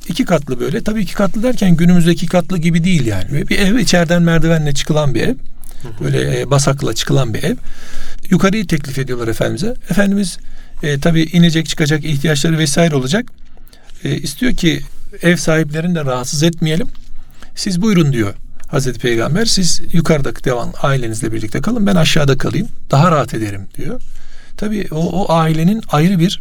İki 0.09 0.25
katlı 0.25 0.61
böyle. 0.61 0.85
Tabii 0.85 1.03
iki 1.03 1.15
katlı 1.15 1.43
derken 1.43 1.77
günümüzdeki 1.77 2.27
katlı 2.27 2.59
gibi 2.59 2.85
değil 2.85 3.07
yani. 3.07 3.49
Bir 3.49 3.59
ev 3.59 3.77
içeriden 3.77 4.23
merdivenle 4.23 4.75
çıkılan 4.75 5.15
bir 5.15 5.21
ev. 5.21 5.35
Böyle 6.01 6.41
e, 6.41 6.51
basakla 6.51 6.95
çıkılan 6.95 7.35
bir 7.35 7.43
ev. 7.43 7.57
Yukarıyı 8.31 8.67
teklif 8.67 8.99
ediyorlar 8.99 9.29
Efendimiz'e. 9.29 9.75
Efendimiz 9.91 10.39
e, 10.83 11.01
tabii 11.01 11.23
inecek 11.23 11.69
çıkacak 11.69 12.05
ihtiyaçları 12.05 12.59
vesaire 12.59 12.95
olacak. 12.95 13.27
E, 14.05 14.17
istiyor 14.17 14.53
ki 14.53 14.81
ev 15.23 15.37
sahiplerini 15.37 15.95
de 15.95 16.05
rahatsız 16.05 16.43
etmeyelim. 16.43 16.89
Siz 17.55 17.83
buyurun 17.83 18.13
diyor 18.13 18.35
Hazreti 18.67 18.99
Peygamber. 18.99 19.45
Siz 19.45 19.81
yukarıdaki 19.93 20.45
devam 20.45 20.73
ailenizle 20.83 21.33
birlikte 21.33 21.61
kalın. 21.61 21.87
Ben 21.87 21.97
aşağıda 21.97 22.39
kalayım. 22.39 22.69
Daha 22.91 23.11
rahat 23.11 23.35
ederim 23.35 23.69
diyor. 23.77 24.01
Tabii 24.57 24.89
o, 24.91 24.97
o 24.97 25.33
ailenin 25.33 25.83
ayrı 25.89 26.19
bir 26.19 26.41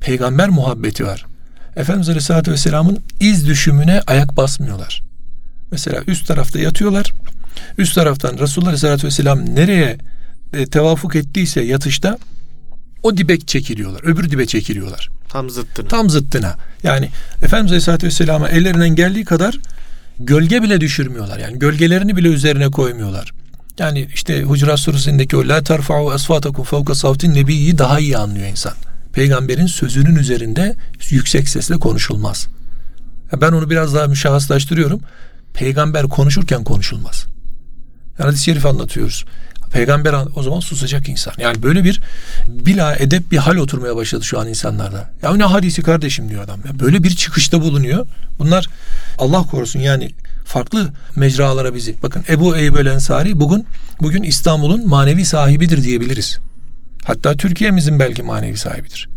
peygamber 0.00 0.48
muhabbeti 0.48 1.06
var. 1.06 1.26
Efendimiz 1.76 2.08
Aleyhisselatü 2.08 2.52
Vesselam'ın 2.52 2.98
iz 3.20 3.46
düşümüne 3.46 4.00
ayak 4.06 4.36
basmıyorlar. 4.36 5.02
Mesela 5.70 6.02
üst 6.06 6.28
tarafta 6.28 6.58
yatıyorlar. 6.58 7.12
Üst 7.78 7.94
taraftan 7.94 8.38
Resulullah 8.38 8.68
Aleyhisselatü 8.68 9.06
Vesselam 9.06 9.54
nereye 9.54 9.98
e, 10.52 10.66
tevafuk 10.66 11.16
ettiyse 11.16 11.60
yatışta 11.60 12.18
o 13.06 13.16
dibe 13.16 13.38
çekiliyorlar. 13.40 14.00
Öbür 14.04 14.30
dibe 14.30 14.46
çekiliyorlar. 14.46 15.08
Tam 15.28 15.50
zıttına. 15.50 15.88
Tam 15.88 16.10
zıttına. 16.10 16.56
Yani 16.82 17.10
Efendimiz 17.42 17.70
Aleyhisselatü 17.70 18.06
Vesselam'a 18.06 18.48
ellerinden 18.48 18.94
geldiği 18.94 19.24
kadar 19.24 19.58
gölge 20.18 20.62
bile 20.62 20.80
düşürmüyorlar. 20.80 21.38
Yani 21.38 21.58
gölgelerini 21.58 22.16
bile 22.16 22.28
üzerine 22.28 22.70
koymuyorlar. 22.70 23.32
Yani 23.78 24.08
işte 24.14 24.42
Hucurat 24.42 24.80
Suresi'ndeki 24.80 25.36
o 25.36 25.48
la 25.48 25.62
terfa'u 25.62 26.14
esfatakum 26.14 26.64
fevka 26.64 26.94
savtin 26.94 27.34
nebiyi 27.34 27.78
daha 27.78 27.98
iyi 27.98 28.18
anlıyor 28.18 28.48
insan. 28.48 28.72
Peygamberin 29.12 29.66
sözünün 29.66 30.16
üzerinde 30.16 30.76
yüksek 31.10 31.48
sesle 31.48 31.74
konuşulmaz. 31.74 32.46
Ben 33.40 33.52
onu 33.52 33.70
biraz 33.70 33.94
daha 33.94 34.06
müşahhaslaştırıyorum. 34.06 35.00
Peygamber 35.54 36.08
konuşurken 36.08 36.64
konuşulmaz. 36.64 37.26
Yani 38.18 38.26
hadis-i 38.26 38.44
şerif 38.44 38.66
anlatıyoruz. 38.66 39.24
Peygamber 39.72 40.14
o 40.36 40.42
zaman 40.42 40.60
susacak 40.60 41.08
insan. 41.08 41.34
Yani 41.38 41.62
böyle 41.62 41.84
bir 41.84 42.00
bila 42.48 42.96
edep 42.96 43.30
bir 43.32 43.36
hal 43.36 43.56
oturmaya 43.56 43.96
başladı 43.96 44.24
şu 44.24 44.40
an 44.40 44.48
insanlarda. 44.48 45.10
Ya 45.22 45.36
ne 45.36 45.44
hadisi 45.44 45.82
kardeşim 45.82 46.28
diyor 46.28 46.44
adam. 46.44 46.60
Ya 46.66 46.80
böyle 46.80 47.02
bir 47.02 47.10
çıkışta 47.10 47.60
bulunuyor. 47.60 48.06
Bunlar 48.38 48.68
Allah 49.18 49.42
korusun 49.42 49.80
yani 49.80 50.10
farklı 50.44 50.92
mecralara 51.16 51.74
bizi. 51.74 51.94
Bakın 52.02 52.24
Ebu 52.28 52.56
Eyyub 52.56 52.86
Ensari 52.86 53.40
bugün 53.40 53.66
bugün 54.00 54.22
İstanbul'un 54.22 54.88
manevi 54.88 55.24
sahibidir 55.24 55.82
diyebiliriz. 55.82 56.38
Hatta 57.04 57.36
Türkiye'mizin 57.36 57.98
belki 57.98 58.22
manevi 58.22 58.56
sahibidir. 58.56 59.08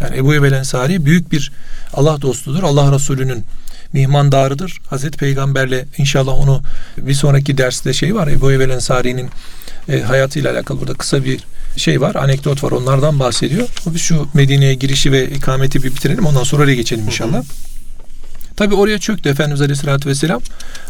Yani 0.00 0.16
Ebu 0.16 0.32
Eyyub 0.32 0.52
Ensari 0.52 1.04
büyük 1.04 1.32
bir 1.32 1.52
Allah 1.94 2.22
dostudur. 2.22 2.62
Allah 2.62 2.92
Resulü'nün 2.92 3.44
mihmandarıdır. 3.92 4.78
Hazreti 4.86 5.18
Peygamberle 5.18 5.84
inşallah 5.98 6.32
onu 6.32 6.62
bir 6.98 7.14
sonraki 7.14 7.58
derste 7.58 7.92
şey 7.92 8.14
var. 8.14 8.28
Ebu 8.28 8.50
Eyyub 8.50 8.70
Ensari'nin 8.70 9.30
e, 9.88 10.00
hayatıyla 10.00 10.52
alakalı 10.52 10.80
burada 10.80 10.94
kısa 10.94 11.24
bir 11.24 11.40
şey 11.76 12.00
var, 12.00 12.14
anekdot 12.14 12.64
var. 12.64 12.70
Onlardan 12.70 13.18
bahsediyor. 13.18 13.68
Biz 13.86 14.00
şu 14.00 14.28
Medine'ye 14.34 14.74
girişi 14.74 15.12
ve 15.12 15.30
ikameti 15.30 15.82
bir 15.82 15.94
bitirelim. 15.94 16.26
Ondan 16.26 16.44
sonra 16.44 16.62
oraya 16.62 16.74
geçelim 16.74 17.04
inşallah. 17.04 17.42
Tabi 18.56 18.74
oraya 18.74 18.98
çöktü 18.98 19.28
Efendimiz 19.28 19.60
Aleyhisselatü 19.60 20.08
Vesselam. 20.08 20.40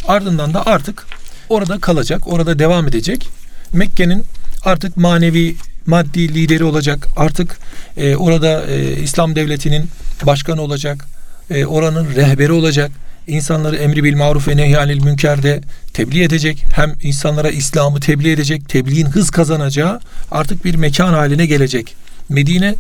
Ardından 0.07 0.55
da 0.55 0.67
artık 0.67 1.07
orada 1.49 1.79
kalacak, 1.79 2.33
orada 2.33 2.59
devam 2.59 2.89
edecek. 2.89 3.29
Mekke'nin 3.73 4.25
artık 4.65 4.97
manevi, 4.97 5.57
maddi 5.87 6.35
lideri 6.35 6.65
olacak. 6.65 7.07
Artık 7.17 7.59
e, 7.97 8.17
orada 8.17 8.67
e, 8.67 9.01
İslam 9.03 9.37
devletinin 9.37 9.89
başkanı 10.27 10.63
olacak. 10.63 11.07
E, 11.51 11.67
oranın 11.67 12.15
rehberi 12.17 12.53
olacak 12.53 12.91
insanları 13.29 13.77
emri 13.77 14.05
bil 14.05 14.17
maruf 14.17 14.49
ve 14.49 14.57
nehyanil 14.57 15.05
münkerde 15.05 15.61
tebliğ 15.95 16.23
edecek. 16.23 16.65
Hem 16.75 16.95
insanlara 17.03 17.51
İslam'ı 17.51 18.01
tebliğ 18.01 18.33
edecek. 18.33 18.69
Tebliğin 18.69 19.07
hız 19.07 19.31
kazanacağı 19.31 20.01
artık 20.31 20.65
bir 20.65 20.75
mekan 20.75 21.13
haline 21.13 21.47
gelecek. 21.47 21.95
Medine 22.29 22.75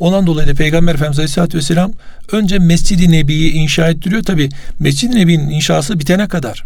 Ondan 0.00 0.26
dolayı 0.26 0.48
da 0.48 0.54
Peygamber 0.54 0.94
Efendimiz 0.94 1.18
Aleyhisselatü 1.18 1.58
Vesselam 1.58 1.92
önce 2.32 2.58
Mescid-i 2.58 3.12
Nebi'yi 3.12 3.52
inşa 3.52 3.88
ettiriyor. 3.88 4.22
Tabi 4.22 4.48
Mescid-i 4.78 5.16
Nebi'nin 5.16 5.50
inşası 5.50 5.98
bitene 5.98 6.28
kadar 6.28 6.64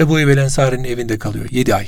Ebu 0.00 0.18
Eyyub 0.18 0.36
Ensari'nin 0.36 0.84
evinde 0.84 1.18
kalıyor. 1.18 1.46
Yedi 1.50 1.74
ay. 1.74 1.86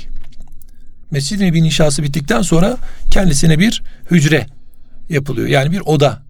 Mescid-i 1.10 1.44
Nebi'nin 1.44 1.64
inşası 1.64 2.02
bittikten 2.02 2.42
sonra 2.42 2.76
kendisine 3.10 3.58
bir 3.58 3.82
hücre 4.10 4.46
yapılıyor. 5.08 5.48
Yani 5.48 5.72
bir 5.72 5.80
oda 5.80 6.22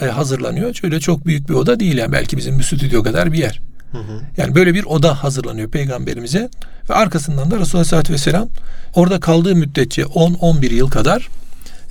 e, 0.00 0.04
hazırlanıyor. 0.04 0.74
Şöyle 0.74 1.00
çok 1.00 1.26
büyük 1.26 1.48
bir 1.48 1.54
oda 1.54 1.80
değil 1.80 1.98
yani 1.98 2.12
belki 2.12 2.36
bizim 2.36 2.58
bir 2.58 2.64
stüdyo 2.64 3.02
kadar 3.02 3.32
bir 3.32 3.38
yer. 3.38 3.60
Yani 4.36 4.54
böyle 4.54 4.74
bir 4.74 4.84
oda 4.84 5.24
hazırlanıyor 5.24 5.70
peygamberimize 5.70 6.48
ve 6.90 6.94
arkasından 6.94 7.50
da 7.50 7.58
Resulullah 7.58 7.74
Aleyhisselatü 7.74 8.12
Vesselam 8.12 8.48
orada 8.94 9.20
kaldığı 9.20 9.56
müddetçe 9.56 10.02
10-11 10.02 10.74
yıl 10.74 10.90
kadar 10.90 11.28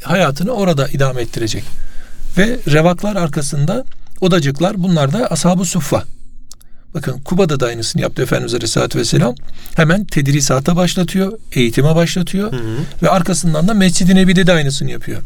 hayatını 0.03 0.51
orada 0.51 0.87
idame 0.87 1.21
ettirecek. 1.21 1.63
Ve 2.37 2.59
revaklar 2.67 3.15
arkasında 3.15 3.85
odacıklar 4.21 4.83
bunlar 4.83 5.13
da 5.13 5.27
ashab-ı 5.27 5.65
suffa. 5.65 6.03
Bakın 6.93 7.19
Kuba'da 7.19 7.59
da 7.59 7.65
aynısını 7.65 8.01
yaptı 8.01 8.21
Efendimiz 8.21 8.53
Aleyhisselatü 8.53 8.99
Vesselam. 8.99 9.35
Hemen 9.75 10.05
tedrisata 10.05 10.75
başlatıyor, 10.75 11.33
eğitime 11.51 11.95
başlatıyor. 11.95 12.51
Hı 12.51 12.55
hı. 12.55 12.77
Ve 13.03 13.09
arkasından 13.09 13.67
da 13.67 13.73
Mescid-i 13.73 14.15
Nebi'de 14.15 14.47
de 14.47 14.53
aynısını 14.53 14.91
yapıyor. 14.91 15.21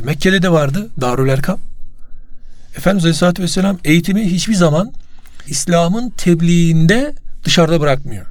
E, 0.00 0.04
Mekke'de 0.04 0.42
de 0.42 0.52
vardı 0.52 0.88
Darül 1.00 1.28
Erkam. 1.28 1.58
Efendimiz 2.76 3.04
Aleyhisselatü 3.04 3.42
Vesselam 3.42 3.78
eğitimi 3.84 4.24
hiçbir 4.24 4.54
zaman 4.54 4.92
İslam'ın 5.46 6.10
tebliğinde 6.10 7.14
dışarıda 7.44 7.80
bırakmıyor. 7.80 8.26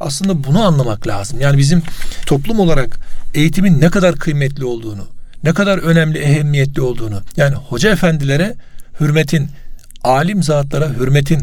Aslında 0.00 0.44
bunu 0.44 0.62
anlamak 0.64 1.06
lazım. 1.06 1.40
Yani 1.40 1.58
bizim 1.58 1.82
toplum 2.26 2.60
olarak 2.60 2.98
eğitimin 3.34 3.80
ne 3.80 3.90
kadar 3.90 4.16
kıymetli 4.16 4.64
olduğunu, 4.64 5.06
ne 5.44 5.54
kadar 5.54 5.78
önemli, 5.78 6.18
ehemmiyetli 6.18 6.80
olduğunu, 6.82 7.22
yani 7.36 7.54
hoca 7.54 7.90
efendilere 7.90 8.54
hürmetin, 9.00 9.48
alim 10.04 10.42
zatlara 10.42 10.88
hürmetin 10.88 11.42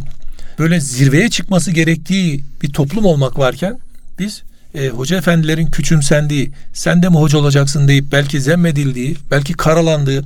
böyle 0.60 0.80
zirveye 0.80 1.30
çıkması 1.30 1.72
gerektiği 1.72 2.44
bir 2.62 2.74
toplum 2.74 3.06
olmak 3.06 3.40
varken 3.40 3.80
biz 4.20 4.44
e, 4.76 4.90
hoca 4.90 5.18
efendilerin 5.18 5.66
küçümsendiği, 5.66 6.52
sen 6.74 7.04
de 7.04 7.10
mi 7.10 7.16
hoca 7.16 7.38
olacaksın 7.38 7.88
deyip 7.88 8.12
belki 8.12 8.42
zemmedildiği, 8.42 9.18
belki 9.32 9.54
karalandığı, 9.54 10.24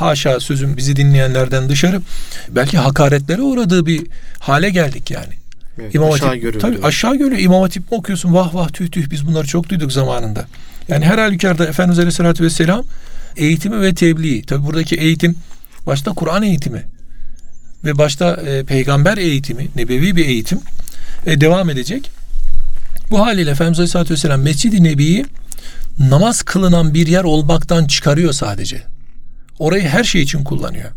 haşa 0.00 0.40
sözüm 0.40 0.76
bizi 0.76 0.96
dinleyenlerden 0.96 1.68
dışarı 1.68 2.00
belki 2.48 2.78
hakaretlere 2.78 3.42
uğradığı 3.42 3.86
bir 3.86 4.06
hale 4.38 4.70
geldik 4.70 5.10
yani. 5.10 5.34
Evet, 5.80 5.94
İmam 5.94 6.12
aşağı 6.12 6.28
Hatip, 6.28 6.42
görüyor. 6.42 6.60
Tabii 6.60 6.78
aşağı 6.82 7.16
görüyor. 7.16 7.40
İmam 7.40 7.62
Hatip 7.62 7.92
mi 7.92 7.98
okuyorsun? 7.98 8.34
Vah 8.34 8.54
vah 8.54 8.68
tüh 8.68 8.90
tüh 8.90 9.10
biz 9.10 9.26
bunları 9.26 9.46
çok 9.46 9.68
duyduk 9.68 9.92
zamanında. 9.92 10.46
Yani 10.88 11.04
her 11.04 11.18
halükarda 11.18 11.66
Efendimiz 11.66 11.98
Aleyhisselatü 11.98 12.44
Vesselam 12.44 12.84
eğitimi 13.36 13.80
ve 13.80 13.94
tebliği. 13.94 14.42
Tabi 14.42 14.66
buradaki 14.66 14.96
eğitim 14.96 15.36
başta 15.86 16.12
Kur'an 16.12 16.42
eğitimi 16.42 16.84
ve 17.84 17.98
başta 17.98 18.32
e, 18.46 18.64
peygamber 18.64 19.18
eğitimi, 19.18 19.68
nebevi 19.76 20.16
bir 20.16 20.26
eğitim 20.26 20.60
e, 21.26 21.40
devam 21.40 21.70
edecek. 21.70 22.10
Bu 23.10 23.20
haliyle 23.20 23.50
Efendimiz 23.50 23.78
Aleyhisselatü 23.78 24.14
Vesselam 24.14 24.42
Mescid-i 24.42 24.84
Nebi'yi 24.84 25.26
namaz 25.98 26.42
kılınan 26.42 26.94
bir 26.94 27.06
yer 27.06 27.24
olmaktan 27.24 27.86
çıkarıyor 27.86 28.32
sadece. 28.32 28.82
Orayı 29.58 29.88
her 29.88 30.04
şey 30.04 30.22
için 30.22 30.44
kullanıyor. 30.44 30.90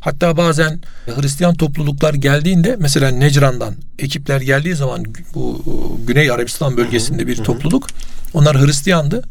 Hatta 0.00 0.36
bazen 0.36 0.80
Hristiyan 1.06 1.54
topluluklar 1.54 2.14
geldiğinde 2.14 2.76
mesela 2.78 3.10
Necran'dan 3.10 3.74
ekipler 3.98 4.40
geldiği 4.40 4.74
zaman 4.74 5.04
bu 5.34 5.64
Güney 6.06 6.30
Arabistan 6.30 6.76
bölgesinde 6.76 7.26
bir 7.26 7.36
topluluk 7.36 7.86
onlar 8.34 8.60
Hristiyandı. 8.60 9.22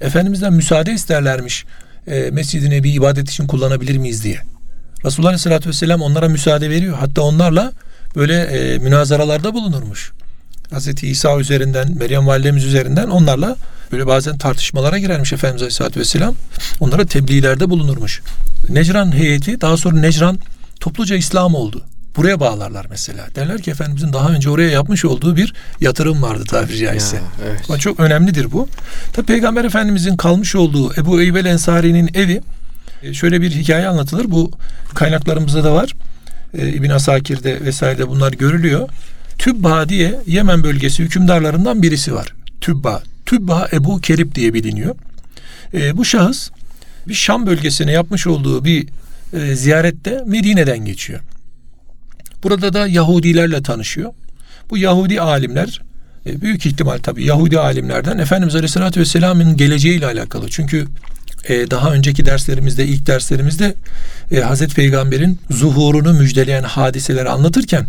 Efendimiz'den 0.00 0.52
müsaade 0.52 0.92
isterlermiş 0.92 1.64
e, 2.06 2.30
Mescid-i 2.30 2.88
ibadet 2.88 3.30
için 3.30 3.46
kullanabilir 3.46 3.96
miyiz 3.96 4.24
diye. 4.24 4.40
Resulullah 5.04 5.28
Aleyhisselatü 5.28 5.68
Vesselam 5.68 6.02
onlara 6.02 6.28
müsaade 6.28 6.70
veriyor. 6.70 6.96
Hatta 7.00 7.22
onlarla 7.22 7.72
böyle 8.16 8.42
e, 8.42 8.78
münazaralarda 8.78 9.54
bulunurmuş. 9.54 10.12
Hazreti 10.72 11.08
İsa 11.08 11.38
üzerinden, 11.38 11.98
Meryem 11.98 12.26
validemiz 12.26 12.64
üzerinden 12.64 13.08
onlarla 13.08 13.56
böyle 13.92 14.06
bazen 14.06 14.38
tartışmalara 14.38 14.98
girermiş 14.98 15.32
Efendimiz 15.32 15.62
Aleyhisselatü 15.62 16.00
Vesselam. 16.00 16.34
Onlara 16.80 17.06
tebliğlerde 17.06 17.70
bulunurmuş. 17.70 18.22
Necran 18.68 19.16
heyeti 19.16 19.60
daha 19.60 19.76
sonra 19.76 19.96
Necran 19.96 20.38
topluca 20.80 21.16
İslam 21.16 21.54
oldu. 21.54 21.82
Buraya 22.16 22.40
bağlarlar 22.40 22.86
mesela. 22.90 23.26
Derler 23.34 23.62
ki 23.62 23.70
Efendimizin 23.70 24.12
daha 24.12 24.28
önce 24.28 24.50
oraya 24.50 24.70
yapmış 24.70 25.04
olduğu 25.04 25.36
bir 25.36 25.54
yatırım 25.80 26.22
vardı 26.22 26.44
tabiri 26.44 26.78
caizse. 26.78 27.16
Ya, 27.16 27.22
evet. 27.46 27.60
Ama 27.68 27.78
çok 27.78 28.00
önemlidir 28.00 28.52
bu. 28.52 28.68
Tabi 29.12 29.26
Peygamber 29.26 29.64
Efendimizin 29.64 30.16
kalmış 30.16 30.54
olduğu 30.54 30.94
Ebu 30.94 31.20
Eyyub 31.20 31.36
el 31.36 31.44
Ensari'nin 31.44 32.10
evi 32.14 32.40
e, 33.02 33.14
şöyle 33.14 33.40
bir 33.40 33.50
hikaye 33.50 33.88
anlatılır. 33.88 34.30
Bu 34.30 34.50
kaynaklarımızda 34.94 35.64
da 35.64 35.74
var. 35.74 35.92
E, 36.58 36.68
İbn 36.68 36.90
Asakir'de 36.90 37.60
vesairede 37.64 38.08
bunlar 38.08 38.32
görülüyor. 38.32 38.88
Tübba 39.38 39.88
diye 39.88 40.20
Yemen 40.26 40.62
bölgesi 40.62 41.02
hükümdarlarından 41.02 41.82
birisi 41.82 42.14
var. 42.14 42.34
Tübba. 42.60 43.02
Tübba 43.26 43.68
Ebu 43.72 44.00
Kerip 44.00 44.34
diye 44.34 44.54
biliniyor. 44.54 44.94
E, 45.74 45.96
bu 45.96 46.04
şahıs 46.04 46.50
bir 47.08 47.14
Şam 47.14 47.46
bölgesine 47.46 47.92
yapmış 47.92 48.26
olduğu 48.26 48.64
bir 48.64 48.88
e, 49.32 49.56
ziyarette 49.56 50.22
Medine'den 50.26 50.78
geçiyor. 50.78 51.20
Burada 52.42 52.72
da 52.72 52.86
Yahudilerle 52.86 53.62
tanışıyor. 53.62 54.12
Bu 54.70 54.78
Yahudi 54.78 55.20
alimler 55.20 55.80
e, 56.26 56.40
büyük 56.40 56.66
ihtimal 56.66 56.98
tabii 56.98 57.24
Yahudi 57.24 57.58
alimlerden 57.58 58.18
Efendimiz 58.18 58.54
Aleyhisselatü 58.54 59.00
Vesselam'ın 59.00 59.56
geleceğiyle 59.56 60.06
alakalı. 60.06 60.50
Çünkü 60.50 60.86
e, 61.48 61.70
daha 61.70 61.92
önceki 61.92 62.26
derslerimizde, 62.26 62.86
ilk 62.86 63.06
derslerimizde 63.06 63.74
e, 64.30 64.40
Hazreti 64.40 64.74
Peygamber'in 64.74 65.38
zuhurunu 65.50 66.12
müjdeleyen 66.12 66.62
hadiseleri 66.62 67.28
anlatırken 67.28 67.86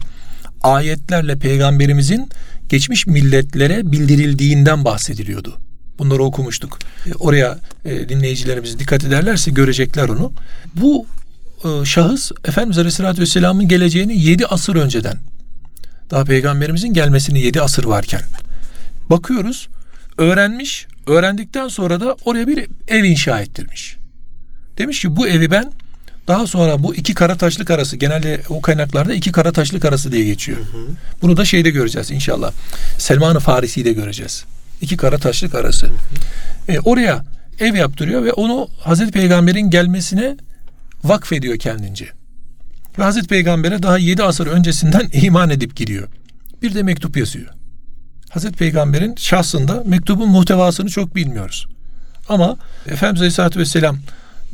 ayetlerle 0.63 1.35
Peygamberimizin 1.35 2.29
geçmiş 2.69 3.07
milletlere 3.07 3.91
bildirildiğinden 3.91 4.85
bahsediliyordu. 4.85 5.57
Bunları 5.99 6.23
okumuştuk. 6.23 6.79
E, 7.05 7.13
oraya 7.13 7.59
e, 7.85 8.09
dinleyicilerimiz 8.09 8.79
dikkat 8.79 9.03
ederlerse 9.03 9.51
görecekler 9.51 10.09
onu. 10.09 10.33
Bu 10.75 11.05
e, 11.63 11.85
şahıs 11.85 12.31
Efendimiz 12.45 12.77
Aleyhisselatü 12.77 13.21
Vesselam'ın 13.21 13.67
geleceğini 13.67 14.21
yedi 14.21 14.45
asır 14.45 14.75
önceden 14.75 15.17
daha 16.11 16.23
peygamberimizin 16.23 16.93
gelmesini 16.93 17.39
yedi 17.39 17.61
asır 17.61 17.83
varken 17.83 18.21
bakıyoruz 19.09 19.67
öğrenmiş 20.17 20.87
öğrendikten 21.07 21.67
sonra 21.67 21.99
da 21.99 22.15
oraya 22.25 22.47
bir 22.47 22.67
ev 22.87 23.03
inşa 23.03 23.41
ettirmiş. 23.41 23.97
Demiş 24.77 25.01
ki 25.01 25.15
bu 25.15 25.27
evi 25.27 25.51
ben 25.51 25.71
daha 26.27 26.47
sonra 26.47 26.83
bu 26.83 26.95
iki 26.95 27.13
kara 27.13 27.35
taşlık 27.35 27.71
arası 27.71 27.97
genelde 27.97 28.41
o 28.49 28.61
kaynaklarda 28.61 29.13
iki 29.13 29.31
kara 29.31 29.51
taşlık 29.51 29.85
arası 29.85 30.11
diye 30.11 30.25
geçiyor. 30.25 30.57
Hı 30.57 30.77
hı. 30.77 30.87
Bunu 31.21 31.37
da 31.37 31.45
şeyde 31.45 31.69
göreceğiz 31.69 32.11
inşallah. 32.11 32.51
Selman-ı 32.97 33.39
Farisi'yi 33.39 33.85
de 33.85 33.93
göreceğiz. 33.93 34.45
İki 34.81 34.97
kara 34.97 35.17
taşlık 35.17 35.55
arası. 35.55 35.85
Hı 35.87 35.91
hı. 35.91 36.71
E, 36.71 36.79
oraya 36.79 37.23
ev 37.59 37.75
yaptırıyor 37.75 38.23
ve 38.23 38.33
onu 38.33 38.67
Hazreti 38.79 39.11
Peygamber'in 39.11 39.69
gelmesine 39.69 40.37
vakfediyor 41.03 41.57
kendince. 41.57 42.05
Ve 42.99 43.03
Hazreti 43.03 43.27
Peygamber'e 43.27 43.83
daha 43.83 43.97
yedi 43.97 44.23
asır 44.23 44.47
öncesinden 44.47 45.09
iman 45.13 45.49
edip 45.49 45.75
giriyor. 45.75 46.07
Bir 46.61 46.75
de 46.75 46.83
mektup 46.83 47.17
yazıyor. 47.17 47.47
Hazreti 48.29 48.57
Peygamber'in 48.57 49.15
şahsında 49.15 49.83
mektubun 49.85 50.29
muhtevasını 50.29 50.89
çok 50.89 51.15
bilmiyoruz. 51.15 51.67
Ama 52.29 52.57
Efendimiz 52.87 53.21
Aleyhisselatü 53.21 53.59
Vesselam 53.59 53.97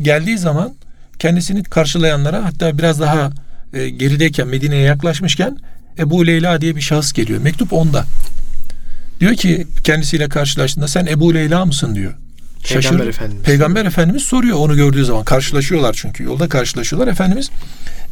geldiği 0.02 0.38
zaman 0.38 0.74
kendisini 1.20 1.64
karşılayanlara 1.64 2.46
hatta 2.46 2.78
biraz 2.78 3.00
daha 3.00 3.32
e, 3.74 3.90
gerideyken 3.90 4.48
Medine'ye 4.48 4.82
yaklaşmışken 4.82 5.58
Ebu 6.00 6.28
Leyla 6.28 6.62
diye 6.62 6.76
bir 6.76 6.82
şahıs 6.82 7.14
geliyor. 7.14 7.42
Mektup 7.42 7.74
onda. 7.74 8.06
Diyor 9.20 9.36
ki 9.36 9.68
kendisiyle 9.84 10.30
karşılaştığında 10.30 10.88
sen 10.88 11.06
Ebu 11.06 11.34
Leyla 11.34 11.66
mısın 11.66 11.96
diyor. 11.96 12.14
Şaşır. 12.64 12.82
Peygamber 12.82 13.08
Efendimiz. 13.08 13.44
Peygamber 13.44 13.86
Efendimiz 13.86 14.24
soruyor 14.24 14.58
onu 14.58 14.76
gördüğü 14.76 15.06
zaman. 15.06 15.24
Karşılaşıyorlar 15.24 15.94
çünkü. 16.02 16.24
Yolda 16.24 16.50
karşılaşıyorlar. 16.50 17.12
Efendimiz 17.12 17.50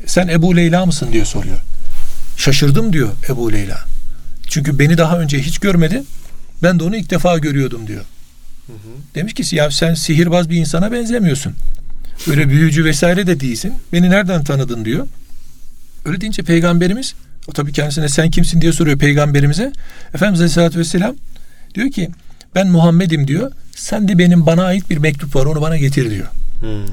sen 0.05 0.27
Ebu 0.27 0.55
Leyla 0.55 0.86
mısın 0.86 1.10
diye 1.12 1.25
soruyor. 1.25 1.58
Şaşırdım 2.38 2.93
diyor 2.93 3.10
Ebu 3.29 3.53
Leyla. 3.53 3.77
Çünkü 4.49 4.79
beni 4.79 4.97
daha 4.97 5.19
önce 5.19 5.39
hiç 5.39 5.60
görmedi. 5.60 6.03
Ben 6.63 6.79
de 6.79 6.84
onu 6.84 6.95
ilk 6.95 7.10
defa 7.10 7.38
görüyordum 7.38 7.88
diyor. 7.88 8.03
Hı 8.67 8.73
hı. 8.73 9.15
Demiş 9.15 9.34
ki 9.34 9.55
ya 9.55 9.71
sen 9.71 9.93
sihirbaz 9.93 10.49
bir 10.49 10.58
insana 10.58 10.91
benzemiyorsun. 10.91 11.53
Öyle 12.30 12.49
büyücü 12.49 12.86
vesaire 12.86 13.27
de 13.27 13.39
değilsin. 13.39 13.73
Beni 13.93 14.10
nereden 14.10 14.43
tanıdın 14.43 14.86
diyor. 14.86 15.08
Öyle 16.06 16.21
deyince 16.21 16.43
peygamberimiz 16.43 17.15
o 17.47 17.51
tabii 17.51 17.73
kendisine 17.73 18.10
sen 18.10 18.32
kimsin 18.32 18.62
diye 18.62 18.71
soruyor 18.71 18.97
peygamberimize. 18.97 19.73
Efendimiz 20.13 20.39
Aleyhisselatü 20.39 20.80
Vesselam 20.80 21.15
diyor 21.75 21.91
ki 21.91 22.10
ben 22.56 22.67
Muhammed'im 22.67 23.27
diyor. 23.27 23.51
Sen 23.75 24.08
de 24.08 24.17
benim 24.17 24.45
bana 24.45 24.63
ait 24.63 24.89
bir 24.89 24.97
mektup 24.97 25.36
var 25.36 25.45
onu 25.45 25.62
bana 25.62 25.77
getir 25.77 26.10
diyor. 26.12 26.27
Hmm. 26.60 26.86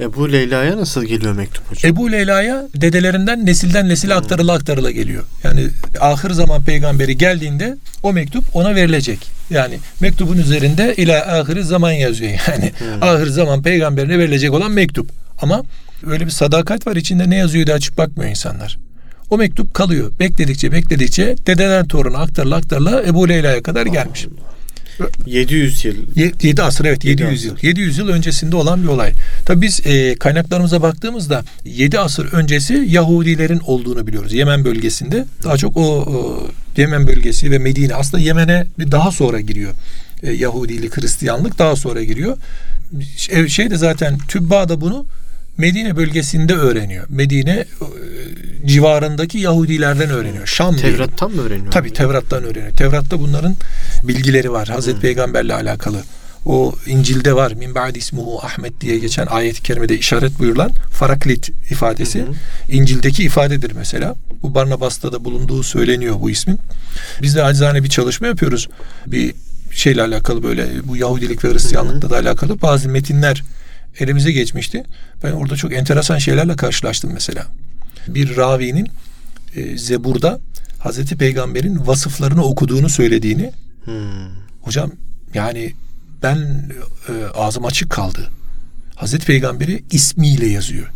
Ebu 0.00 0.32
Leyla'ya 0.32 0.76
nasıl 0.76 1.04
geliyor 1.04 1.32
mektup 1.32 1.70
hocam? 1.70 1.92
Ebu 1.92 2.12
Leyla'ya 2.12 2.68
dedelerinden 2.76 3.46
nesilden 3.46 3.88
nesile 3.88 4.12
hmm. 4.12 4.18
aktarıla 4.18 4.52
aktarıla 4.52 4.90
geliyor. 4.90 5.24
Yani 5.44 5.66
ahir 6.00 6.30
zaman 6.30 6.62
peygamberi 6.62 7.18
geldiğinde 7.18 7.76
o 8.02 8.12
mektup 8.12 8.44
ona 8.56 8.74
verilecek. 8.74 9.30
Yani 9.50 9.78
mektubun 10.00 10.38
üzerinde 10.38 10.94
ila 10.96 11.40
ahir 11.40 11.60
zaman 11.60 11.92
yazıyor. 11.92 12.32
Yani 12.48 12.72
hmm. 12.78 13.02
ahir 13.02 13.26
zaman 13.26 13.62
peygamberine 13.62 14.18
verilecek 14.18 14.52
olan 14.52 14.70
mektup. 14.70 15.10
Ama 15.42 15.62
öyle 16.06 16.26
bir 16.26 16.30
sadakat 16.30 16.86
var 16.86 16.96
içinde 16.96 17.30
ne 17.30 17.36
yazıyor 17.36 17.66
diye 17.66 17.76
açıp 17.76 17.98
bakmıyor 17.98 18.30
insanlar. 18.30 18.78
O 19.30 19.38
mektup 19.38 19.74
kalıyor. 19.74 20.12
Bekledikçe 20.20 20.72
bekledikçe 20.72 21.36
dededen 21.46 21.88
toruna 21.88 22.18
aktarıla 22.18 22.56
aktarıla 22.56 23.02
Ebu 23.02 23.28
Leyla'ya 23.28 23.62
kadar 23.62 23.86
gelmiş. 23.86 24.26
Allah. 24.26 24.57
700 25.26 25.84
yıl. 25.84 25.94
7 26.42 26.62
asır 26.62 26.84
evet 26.84 27.04
700 27.04 27.44
yıl. 27.44 27.56
700 27.62 27.98
yıl 27.98 28.08
öncesinde 28.08 28.56
olan 28.56 28.82
bir 28.82 28.88
olay. 28.88 29.12
Tabi 29.46 29.62
biz 29.62 29.86
e, 29.86 30.14
kaynaklarımıza 30.14 30.82
baktığımızda 30.82 31.44
7 31.64 31.98
asır 31.98 32.32
öncesi 32.32 32.84
Yahudilerin 32.88 33.60
olduğunu 33.66 34.06
biliyoruz. 34.06 34.32
Yemen 34.32 34.64
bölgesinde. 34.64 35.24
Daha 35.44 35.56
çok 35.56 35.76
o, 35.76 35.80
o 35.82 36.48
Yemen 36.76 37.06
bölgesi 37.06 37.50
ve 37.50 37.58
Medine 37.58 37.94
aslında 37.94 38.22
Yemen'e 38.22 38.66
daha 38.90 39.10
sonra 39.10 39.40
giriyor. 39.40 39.72
E, 40.22 40.32
Yahudilik, 40.32 40.96
Hristiyanlık 40.96 41.58
daha 41.58 41.76
sonra 41.76 42.04
giriyor. 42.04 42.36
Şey 43.48 43.70
de 43.70 43.76
zaten 43.76 44.18
Tübba 44.28 44.68
da 44.68 44.80
bunu 44.80 45.06
Medine 45.58 45.96
bölgesinde 45.96 46.54
öğreniyor. 46.54 47.06
Medine 47.08 47.50
e, 47.50 47.66
civarındaki 48.66 49.38
Yahudilerden 49.38 50.10
öğreniyor. 50.10 50.46
Şam 50.46 50.76
Tevrat'tan 50.76 51.32
mı 51.32 51.42
öğreniyor? 51.42 51.72
Tabii 51.72 51.92
Tevrat'tan 51.92 52.44
öğreniyor. 52.44 52.72
Tevrat'ta 52.72 53.20
bunların 53.20 53.54
bilgileri 54.02 54.52
var. 54.52 54.68
Hazreti 54.68 54.94
hmm. 54.94 55.02
Peygamberle 55.02 55.54
alakalı. 55.54 56.02
O 56.46 56.74
İncil'de 56.86 57.34
var. 57.34 57.52
Min 57.52 57.74
ba'di 57.74 57.98
ismuhu 57.98 58.40
Ahmet 58.42 58.80
diye 58.80 58.98
geçen 58.98 59.26
ayet-i 59.26 59.62
kerimede 59.62 59.98
işaret 59.98 60.38
buyurulan 60.38 60.70
Faraklit 60.92 61.48
ifadesi. 61.48 62.20
Hı 62.20 62.26
İncil'deki 62.68 63.24
ifadedir 63.24 63.72
mesela. 63.72 64.14
Bu 64.42 64.54
Barnabas'ta 64.54 65.12
da 65.12 65.24
bulunduğu 65.24 65.62
söyleniyor 65.62 66.20
bu 66.20 66.30
ismin. 66.30 66.58
Biz 67.22 67.36
de 67.36 67.42
acizane 67.42 67.84
bir 67.84 67.88
çalışma 67.88 68.26
yapıyoruz. 68.26 68.68
Bir 69.06 69.34
şeyle 69.72 70.02
alakalı 70.02 70.42
böyle 70.42 70.66
bu 70.84 70.96
Yahudilik 70.96 71.44
ve 71.44 71.52
Hristiyanlıkla 71.52 72.10
da 72.10 72.16
alakalı 72.16 72.62
bazı 72.62 72.88
metinler 72.88 73.42
elimize 74.00 74.32
geçmişti. 74.32 74.84
Ben 75.22 75.32
orada 75.32 75.56
çok 75.56 75.72
enteresan 75.72 76.18
şeylerle 76.18 76.56
karşılaştım 76.56 77.10
mesela. 77.14 77.46
Bir 78.08 78.36
ravinin 78.36 78.88
e, 79.56 79.78
Zebur'da 79.78 80.40
Hazreti 80.78 81.16
Peygamber'in 81.16 81.86
vasıflarını 81.86 82.44
okuduğunu 82.44 82.88
söylediğini 82.88 83.52
hmm. 83.84 83.94
hocam 84.62 84.92
yani 85.34 85.74
ben 86.22 86.70
e, 87.08 87.12
ağzım 87.34 87.64
açık 87.64 87.90
kaldı. 87.90 88.30
Hazreti 88.96 89.26
Peygamber'i 89.26 89.84
ismiyle 89.90 90.46
yazıyor. 90.46 90.86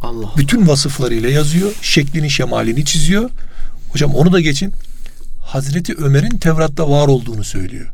Allah. 0.00 0.32
Bütün 0.36 0.68
vasıflarıyla 0.68 1.30
yazıyor. 1.30 1.72
Şeklini, 1.82 2.30
şemalini 2.30 2.84
çiziyor. 2.84 3.30
Hocam 3.92 4.14
onu 4.14 4.32
da 4.32 4.40
geçin. 4.40 4.72
Hazreti 5.44 5.94
Ömer'in 5.94 6.38
Tevrat'ta 6.38 6.90
var 6.90 7.08
olduğunu 7.08 7.44
söylüyor. 7.44 7.86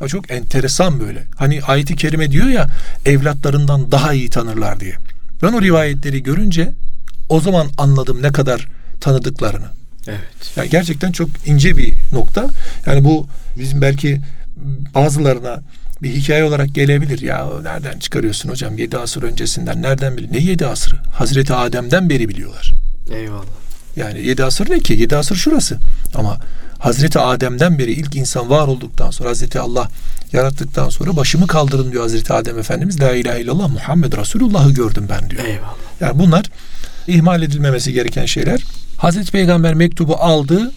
Ya 0.00 0.08
çok 0.08 0.30
enteresan 0.30 1.00
böyle. 1.00 1.24
Hani 1.36 1.62
ayeti 1.62 1.96
kerime 1.96 2.30
diyor 2.30 2.46
ya 2.46 2.66
evlatlarından 3.06 3.92
daha 3.92 4.12
iyi 4.12 4.30
tanırlar 4.30 4.80
diye. 4.80 4.94
Ben 5.42 5.52
o 5.52 5.62
rivayetleri 5.62 6.22
görünce 6.22 6.72
o 7.28 7.40
zaman 7.40 7.68
anladım 7.78 8.22
ne 8.22 8.32
kadar 8.32 8.68
tanıdıklarını. 9.00 9.66
Evet. 10.06 10.52
Yani 10.56 10.70
gerçekten 10.70 11.12
çok 11.12 11.28
ince 11.46 11.76
bir 11.76 11.94
nokta. 12.12 12.50
Yani 12.86 13.04
bu 13.04 13.26
bizim 13.58 13.80
belki 13.80 14.20
bazılarına 14.94 15.62
bir 16.02 16.10
hikaye 16.10 16.44
olarak 16.44 16.74
gelebilir. 16.74 17.20
Ya 17.20 17.48
nereden 17.62 17.98
çıkarıyorsun 17.98 18.48
hocam? 18.48 18.78
Yedi 18.78 18.98
asır 18.98 19.22
öncesinden 19.22 19.82
nereden 19.82 20.16
biliyor? 20.16 20.32
Ne 20.32 20.38
yedi 20.38 20.66
asırı? 20.66 20.96
Hazreti 21.12 21.54
Adem'den 21.54 22.10
beri 22.10 22.28
biliyorlar. 22.28 22.72
Eyvallah. 23.12 23.44
Yani 23.96 24.26
yedi 24.26 24.44
asır 24.44 24.70
ne 24.70 24.80
ki? 24.80 24.92
Yedi 24.92 25.16
asır 25.16 25.36
şurası. 25.36 25.78
Ama 26.14 26.38
Hazreti 26.84 27.18
Adem'den 27.18 27.78
beri 27.78 27.92
ilk 27.92 28.16
insan 28.16 28.50
var 28.50 28.68
olduktan 28.68 29.10
sonra 29.10 29.28
Hazreti 29.28 29.60
Allah 29.60 29.88
yarattıktan 30.32 30.88
sonra 30.88 31.16
başımı 31.16 31.46
kaldırın 31.46 31.92
diyor 31.92 32.02
Hazreti 32.02 32.32
Adem 32.32 32.58
Efendimiz. 32.58 33.00
La 33.00 33.14
ilahe 33.14 33.40
illallah 33.40 33.68
Muhammed 33.68 34.12
Resulullah'ı 34.12 34.70
gördüm 34.72 35.06
ben 35.10 35.30
diyor. 35.30 35.44
Eyvallah. 35.44 35.74
Yani 36.00 36.18
bunlar 36.18 36.44
ihmal 37.06 37.42
edilmemesi 37.42 37.92
gereken 37.92 38.26
şeyler. 38.26 38.64
Hazreti 38.96 39.32
Peygamber 39.32 39.74
mektubu 39.74 40.16
aldı, 40.16 40.72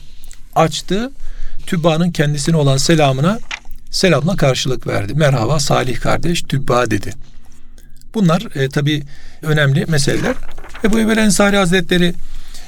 açtı. 0.56 1.12
Tübba'nın 1.66 2.12
kendisine 2.12 2.56
olan 2.56 2.78
selamına 2.78 3.40
selamla 3.92 4.36
karşılık 4.36 4.88
verdi. 4.88 5.14
Merhaba 5.16 5.60
Salih 5.60 6.00
kardeş 6.00 6.42
Tübba 6.42 6.92
dedi. 6.92 7.14
Bunlar 8.14 8.56
e, 8.56 8.70
tabi 8.70 9.04
önemli 9.42 9.86
meseleler. 9.86 10.36
Ebu 10.84 11.00
Evel 11.00 11.18
Ensari 11.18 11.58
Hazretleri 11.58 12.14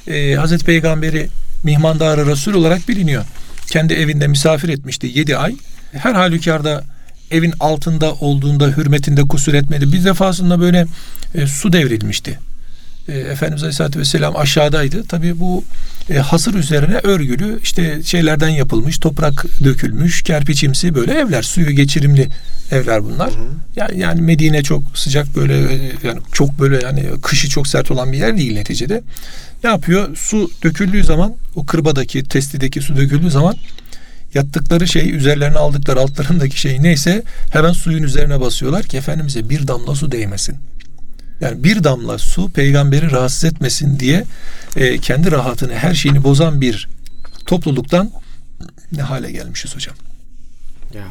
e, 0.07 0.35
Hazreti 0.35 0.65
Peygamberi 0.65 1.29
mihmandarı 1.63 2.25
Resul 2.25 2.53
olarak 2.53 2.89
biliniyor. 2.89 3.25
Kendi 3.67 3.93
evinde 3.93 4.27
misafir 4.27 4.69
etmişti 4.69 5.11
7 5.13 5.37
ay. 5.37 5.55
Her 5.91 6.13
halükarda 6.13 6.83
evin 7.31 7.53
altında 7.59 8.13
olduğunda 8.13 8.67
hürmetinde 8.67 9.21
kusur 9.21 9.53
etmedi. 9.53 9.91
Bir 9.91 10.05
defasında 10.05 10.59
böyle 10.59 10.85
e, 11.35 11.47
su 11.47 11.73
devrilmişti. 11.73 12.39
E, 13.07 13.19
Efendimiz 13.19 13.63
Aleyhisselatü 13.63 13.99
Vesselam 13.99 14.35
aşağıdaydı. 14.35 15.03
Tabii 15.03 15.39
bu 15.39 15.63
e, 16.09 16.17
hasır 16.17 16.53
üzerine 16.53 16.99
örgülü 17.03 17.59
işte 17.63 18.03
şeylerden 18.03 18.49
yapılmış, 18.49 18.97
toprak 18.97 19.45
dökülmüş, 19.63 20.21
kerpiçimsi 20.21 20.95
böyle 20.95 21.13
evler, 21.13 21.43
suyu 21.43 21.71
geçirimli 21.71 22.29
evler 22.71 23.03
bunlar. 23.03 23.29
Hı 23.29 23.33
hı. 23.33 23.45
Yani, 23.75 23.99
yani 23.99 24.21
Medine 24.21 24.63
çok 24.63 24.83
sıcak 24.93 25.35
böyle 25.35 25.73
e, 25.73 25.91
yani 26.03 26.19
çok 26.31 26.59
böyle 26.59 26.79
yani 26.83 27.05
kışı 27.21 27.49
çok 27.49 27.67
sert 27.67 27.91
olan 27.91 28.11
bir 28.11 28.17
yer 28.17 28.37
değil 28.37 28.53
neticede. 28.53 29.01
Ne 29.63 29.69
yapıyor? 29.69 30.15
Su 30.15 30.51
döküldüğü 30.63 31.03
zaman 31.03 31.33
o 31.55 31.65
kırbadaki, 31.65 32.23
testideki 32.23 32.81
su 32.81 32.97
döküldüğü 32.97 33.31
zaman 33.31 33.55
yattıkları 34.33 34.87
şey 34.87 35.15
üzerlerine 35.15 35.57
aldıkları 35.57 35.99
altlarındaki 35.99 36.59
şey 36.59 36.83
neyse 36.83 37.23
hemen 37.51 37.71
suyun 37.71 38.03
üzerine 38.03 38.41
basıyorlar 38.41 38.83
ki 38.83 38.97
Efendimiz'e 38.97 39.49
bir 39.49 39.67
damla 39.67 39.95
su 39.95 40.11
değmesin. 40.11 40.55
Yani 41.41 41.63
bir 41.63 41.83
damla 41.83 42.17
su 42.17 42.51
peygamberi 42.51 43.11
rahatsız 43.11 43.43
etmesin 43.43 43.99
diye 43.99 44.25
e, 44.75 44.97
kendi 44.97 45.31
rahatını 45.31 45.73
her 45.73 45.93
şeyini 45.93 46.23
bozan 46.23 46.61
bir 46.61 46.89
topluluktan 47.45 48.11
ne 48.91 49.01
hale 49.01 49.31
gelmişiz 49.31 49.75
hocam. 49.75 49.95
Ya. 50.93 51.03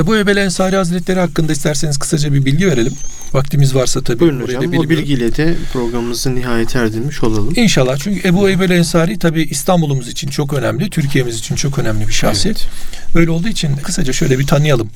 Ebu 0.00 0.16
Ebel 0.16 0.36
Ensari 0.36 0.76
Hazretleri 0.76 1.20
hakkında 1.20 1.52
isterseniz 1.52 1.98
kısaca 1.98 2.32
bir 2.32 2.44
bilgi 2.44 2.66
verelim. 2.66 2.92
Vaktimiz 3.32 3.74
varsa 3.74 4.00
tabii. 4.00 4.20
Buyurun 4.20 4.40
hocam. 4.40 4.64
O 4.78 4.88
bilgiyle 4.88 5.36
de 5.36 5.56
programımızın 5.72 6.34
nihayet 6.34 6.76
erdirmiş 6.76 7.22
olalım. 7.22 7.52
İnşallah. 7.56 7.96
Çünkü 7.96 8.28
Ebu 8.28 8.50
Ebel 8.50 8.70
Ensari 8.70 9.18
tabii 9.18 9.42
İstanbul'umuz 9.42 10.08
için 10.08 10.28
çok 10.28 10.52
önemli. 10.52 10.90
Türkiye'miz 10.90 11.38
için 11.38 11.54
çok 11.54 11.78
önemli 11.78 12.08
bir 12.08 12.12
şahsiyet. 12.12 12.56
Evet. 12.56 13.16
Öyle 13.16 13.30
olduğu 13.30 13.48
için 13.48 13.76
kısaca 13.76 14.12
şöyle 14.12 14.38
bir 14.38 14.46
tanıyalım 14.46 14.90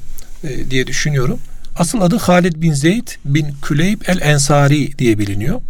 e, 0.45 0.71
diye 0.71 0.87
düşünüyorum. 0.87 1.39
Asıl 1.79 2.01
adı 2.01 2.17
Halid 2.17 2.63
bin 2.63 2.73
Zeyd 2.73 3.09
bin 3.25 3.47
Küleyb 3.63 4.01
el 4.07 4.21
Ensari 4.21 4.99
diye 4.99 5.19
biliniyor. 5.19 5.61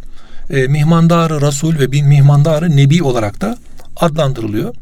E, 0.50 0.66
mihmandarı 0.66 1.40
Rasul 1.40 1.78
ve 1.78 1.92
bin 1.92 2.06
mihmandarı 2.06 2.76
Nebi 2.76 3.02
olarak 3.02 3.40
da 3.40 3.58
adlandırılıyor. 3.96 4.74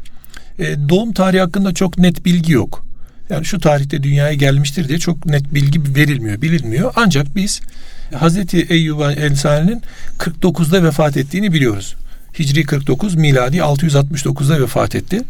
E, 0.59 0.89
doğum 0.89 1.13
tarihi 1.13 1.41
hakkında 1.41 1.73
çok 1.73 1.97
net 1.97 2.25
bilgi 2.25 2.53
yok. 2.53 2.85
Yani 3.29 3.45
şu 3.45 3.59
tarihte 3.59 4.03
dünyaya 4.03 4.33
gelmiştir 4.33 4.87
diye 4.87 4.99
çok 4.99 5.25
net 5.25 5.53
bilgi 5.53 5.95
verilmiyor, 5.95 6.41
bilinmiyor. 6.41 6.93
Ancak 6.95 7.35
biz 7.35 7.61
Hazreti 8.15 8.61
Eyyub 8.69 8.99
Ensari'nin 8.99 9.81
49'da 10.19 10.83
vefat 10.83 11.17
ettiğini 11.17 11.53
biliyoruz. 11.53 11.95
Hicri 12.39 12.63
49, 12.63 13.15
miladi 13.15 13.57
669'da 13.57 14.61
vefat 14.61 14.95
etti. 14.95 15.21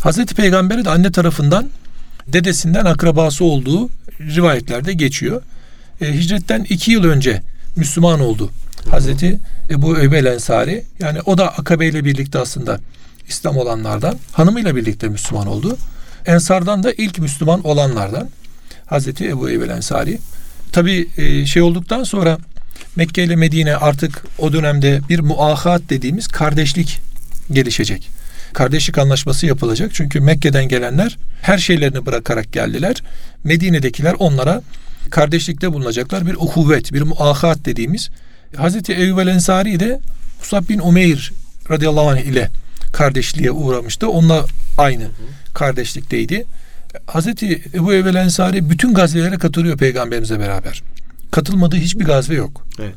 Hazreti 0.00 0.34
Peygamber'e 0.34 0.84
de 0.84 0.90
anne 0.90 1.12
tarafından 1.12 1.70
dedesinden 2.28 2.84
akrabası 2.84 3.44
olduğu 3.44 3.88
rivayetlerde 4.20 4.92
geçiyor. 4.92 5.42
E, 6.00 6.12
hicretten 6.12 6.66
iki 6.68 6.92
yıl 6.92 7.04
önce 7.04 7.42
Müslüman 7.76 8.20
oldu 8.20 8.50
Hazreti 8.90 9.38
Ebu 9.70 9.98
Eybel 9.98 10.24
Ensari. 10.24 10.84
Yani 11.00 11.20
o 11.26 11.38
da 11.38 11.48
Akabe 11.48 11.86
ile 11.86 12.04
birlikte 12.04 12.38
aslında 12.38 12.80
İslam 13.28 13.56
olanlardan. 13.56 14.18
Hanımıyla 14.32 14.76
birlikte 14.76 15.08
Müslüman 15.08 15.46
oldu. 15.46 15.76
Ensardan 16.26 16.82
da 16.82 16.92
ilk 16.92 17.18
Müslüman 17.18 17.66
olanlardan 17.66 18.28
Hazreti 18.86 19.28
Ebu 19.28 19.50
Eybel 19.50 19.68
Ensari. 19.68 20.18
Tabi 20.72 21.08
e, 21.16 21.46
şey 21.46 21.62
olduktan 21.62 22.04
sonra 22.04 22.38
Mekke 22.96 23.24
ile 23.24 23.36
Medine 23.36 23.76
artık 23.76 24.24
o 24.38 24.52
dönemde 24.52 25.00
bir 25.08 25.20
muahat 25.20 25.82
dediğimiz 25.90 26.28
kardeşlik 26.28 27.00
gelişecek. 27.52 28.10
Kardeşlik 28.52 28.98
anlaşması 28.98 29.46
yapılacak. 29.46 29.90
Çünkü 29.94 30.20
Mekke'den 30.20 30.68
gelenler 30.68 31.18
her 31.42 31.58
şeylerini 31.58 32.06
bırakarak 32.06 32.52
geldiler. 32.52 33.02
Medine'dekiler 33.44 34.14
onlara 34.18 34.62
kardeşlikte 35.10 35.72
bulunacaklar. 35.72 36.26
Bir 36.26 36.34
uhuvvet, 36.34 36.92
bir 36.92 37.02
muahat 37.02 37.64
dediğimiz. 37.64 38.10
Hazreti 38.56 38.92
Eyyub 38.92 39.18
el 39.18 39.26
Ensari 39.26 39.80
de 39.80 40.00
Musab 40.38 40.68
bin 40.68 40.78
Umeyr 40.78 41.32
radıyallahu 41.70 42.08
anh 42.08 42.20
ile 42.20 42.50
kardeşliğe 42.92 43.50
uğramıştı. 43.50 44.08
Onunla 44.08 44.44
aynı 44.78 45.04
kardeşlikteydi. 45.54 46.44
Hazreti 47.06 47.62
Ebu 47.74 47.92
Eyyub 47.92 48.06
Ensari 48.06 48.70
bütün 48.70 48.94
gazvelere 48.94 49.38
katılıyor 49.38 49.78
peygamberimize 49.78 50.40
beraber. 50.40 50.82
Katılmadığı 51.30 51.76
hiçbir 51.76 52.04
gazve 52.04 52.34
yok. 52.34 52.66
Evet. 52.78 52.94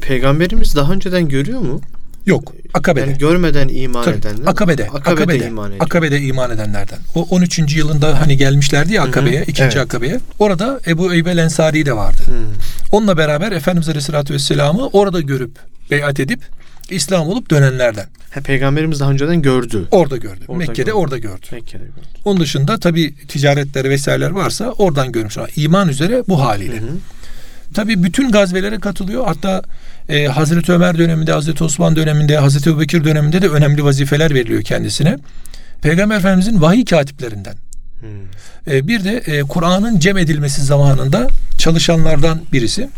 Peygamberimiz 0.00 0.76
daha 0.76 0.92
önceden 0.92 1.28
görüyor 1.28 1.60
mu? 1.60 1.80
Yok. 2.26 2.54
Akabe'de. 2.74 3.06
Yani 3.06 3.18
görmeden 3.18 3.68
iman 3.68 4.04
Tabii, 4.04 4.16
edenler. 4.16 4.46
Akabe'de. 4.46 4.84
Akabe'de, 4.84 5.10
Akabe'de 5.10 5.46
iman 5.46 5.70
ediyor. 5.70 5.84
Akabe'de 5.84 6.20
iman 6.20 6.50
edenlerden. 6.50 6.98
O 7.14 7.26
13. 7.30 7.76
yılında 7.76 8.20
hani 8.20 8.36
gelmişlerdi 8.36 8.94
ya 8.94 9.02
Akabe'ye, 9.02 9.42
ikinci 9.42 9.78
evet. 9.78 9.86
Akabe'ye. 9.86 10.20
Orada 10.38 10.80
Ebu 10.86 11.12
Eyyub 11.12 11.26
Ensari 11.26 11.86
de 11.86 11.96
vardı. 11.96 12.22
Hı. 12.26 12.32
Onunla 12.92 13.16
beraber 13.16 13.52
Efendimiz 13.52 13.88
Aleyhisselatü 13.88 14.34
Vesselam'ı 14.34 14.86
orada 14.86 15.20
görüp 15.20 15.50
beyat 15.90 16.20
edip 16.20 16.40
İslam 16.90 17.28
olup 17.28 17.50
dönenlerden. 17.50 18.06
He, 18.30 18.40
Peygamberimiz 18.40 19.00
daha 19.00 19.10
önceden 19.10 19.42
gördü. 19.42 19.88
Orada 19.90 20.16
gördü. 20.16 20.40
Orada 20.48 20.58
Mekke'de 20.58 20.82
gördü. 20.82 20.92
orada 20.92 21.18
gördü. 21.18 21.46
Mekke'de 21.52 21.84
gördü. 21.84 22.06
Onun 22.24 22.40
dışında 22.40 22.78
tabi 22.78 23.14
ticaretler 23.28 23.90
vesaireler 23.90 24.30
varsa 24.30 24.70
oradan 24.70 25.12
görmüş. 25.12 25.36
İman 25.56 25.88
üzere 25.88 26.24
bu 26.28 26.40
haliyle. 26.40 26.76
Hı 26.76 26.84
hı. 26.84 26.96
Tabi 27.74 28.02
bütün 28.02 28.30
gazvelere 28.30 28.78
katılıyor. 28.80 29.26
Hatta 29.26 29.62
e, 30.08 30.26
Hazreti 30.26 30.72
Ömer 30.72 30.98
döneminde, 30.98 31.32
Hazreti 31.32 31.64
Osman 31.64 31.96
döneminde, 31.96 32.36
Hazreti 32.38 32.70
Ebubekir 32.70 33.04
döneminde 33.04 33.42
de 33.42 33.48
önemli 33.48 33.84
vazifeler 33.84 34.34
veriliyor 34.34 34.62
kendisine. 34.62 35.18
Peygamber 35.82 36.16
Efendimizin 36.16 36.60
vahiy 36.60 36.84
katiplerinden. 36.84 37.54
Hmm. 38.00 38.74
E, 38.74 38.88
bir 38.88 39.04
de 39.04 39.22
e, 39.26 39.40
Kur'an'ın 39.40 39.98
cem 39.98 40.18
edilmesi 40.18 40.62
zamanında 40.62 41.28
çalışanlardan 41.58 42.40
birisi. 42.52 42.88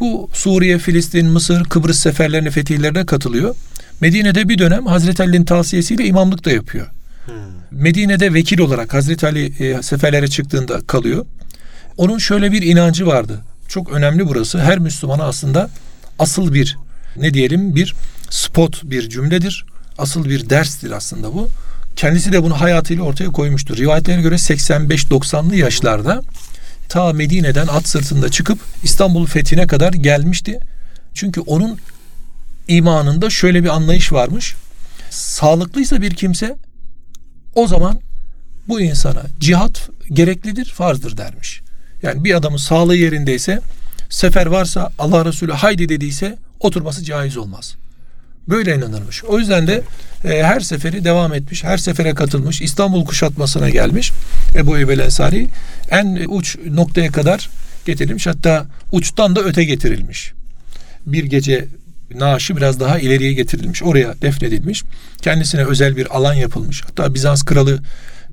Bu 0.00 0.30
Suriye, 0.32 0.78
Filistin, 0.78 1.26
Mısır, 1.26 1.64
Kıbrıs 1.64 1.98
seferlerine, 1.98 2.50
fetihlerine 2.50 3.06
katılıyor. 3.06 3.54
Medine'de 4.00 4.48
bir 4.48 4.58
dönem 4.58 4.86
Hazreti 4.86 5.22
Ali'nin 5.22 5.44
tavsiyesiyle 5.44 6.04
imamlık 6.04 6.44
da 6.44 6.50
yapıyor. 6.50 6.86
Hmm. 7.24 7.34
Medine'de 7.70 8.34
vekil 8.34 8.58
olarak 8.58 8.94
Hazreti 8.94 9.26
Ali 9.26 9.52
e, 9.64 9.82
seferlere 9.82 10.28
çıktığında 10.28 10.80
kalıyor. 10.80 11.26
Onun 11.96 12.18
şöyle 12.18 12.52
bir 12.52 12.62
inancı 12.62 13.06
vardı. 13.06 13.40
Çok 13.72 13.92
önemli 13.92 14.28
burası. 14.28 14.60
Her 14.60 14.78
Müslümana 14.78 15.24
aslında 15.24 15.70
asıl 16.18 16.54
bir 16.54 16.78
ne 17.16 17.34
diyelim 17.34 17.76
bir 17.76 17.94
spot 18.30 18.84
bir 18.84 19.08
cümledir. 19.08 19.64
Asıl 19.98 20.24
bir 20.24 20.50
derstir 20.50 20.90
aslında 20.90 21.34
bu. 21.34 21.48
Kendisi 21.96 22.32
de 22.32 22.42
bunu 22.42 22.60
hayatıyla 22.60 23.02
ortaya 23.02 23.30
koymuştur. 23.30 23.76
Rivayetlere 23.76 24.22
göre 24.22 24.34
85-90'lı 24.34 25.56
yaşlarda 25.56 26.22
ta 26.88 27.12
Medine'den 27.12 27.66
at 27.66 27.88
sırtında 27.88 28.28
çıkıp 28.28 28.58
İstanbul 28.82 29.26
fethine 29.26 29.66
kadar 29.66 29.92
gelmişti. 29.92 30.58
Çünkü 31.14 31.40
onun 31.40 31.78
imanında 32.68 33.30
şöyle 33.30 33.64
bir 33.64 33.68
anlayış 33.68 34.12
varmış. 34.12 34.54
Sağlıklıysa 35.10 36.02
bir 36.02 36.14
kimse 36.14 36.56
o 37.54 37.66
zaman 37.66 38.00
bu 38.68 38.80
insana 38.80 39.22
cihat 39.40 39.88
gereklidir, 40.12 40.64
farzdır 40.64 41.16
dermiş. 41.16 41.61
Yani 42.02 42.24
bir 42.24 42.34
adamın 42.34 42.56
sağlığı 42.56 42.96
yerindeyse 42.96 43.60
sefer 44.10 44.46
varsa 44.46 44.92
Allah 44.98 45.24
Resulü 45.24 45.52
haydi 45.52 45.88
dediyse 45.88 46.38
oturması 46.60 47.04
caiz 47.04 47.36
olmaz. 47.36 47.76
Böyle 48.48 48.76
inanırmış. 48.76 49.24
O 49.24 49.38
yüzden 49.38 49.66
de 49.66 49.82
e, 50.24 50.42
her 50.42 50.60
seferi 50.60 51.04
devam 51.04 51.34
etmiş, 51.34 51.64
her 51.64 51.76
sefere 51.76 52.14
katılmış, 52.14 52.62
İstanbul 52.62 53.04
kuşatmasına 53.04 53.70
gelmiş. 53.70 54.12
Ebu 54.54 54.76
Eyyub 54.76 54.88
Ensari 54.88 55.48
en 55.90 56.24
uç 56.28 56.58
noktaya 56.66 57.12
kadar 57.12 57.50
getirilmiş. 57.86 58.26
Hatta 58.26 58.66
uçtan 58.92 59.36
da 59.36 59.40
öte 59.40 59.64
getirilmiş. 59.64 60.32
Bir 61.06 61.24
gece 61.24 61.68
naaşı 62.14 62.56
biraz 62.56 62.80
daha 62.80 62.98
ileriye 62.98 63.32
getirilmiş. 63.32 63.82
Oraya 63.82 64.14
defnedilmiş. 64.22 64.82
Kendisine 65.22 65.64
özel 65.64 65.96
bir 65.96 66.16
alan 66.16 66.34
yapılmış. 66.34 66.82
Hatta 66.84 67.14
Bizans 67.14 67.42
kralı 67.42 67.82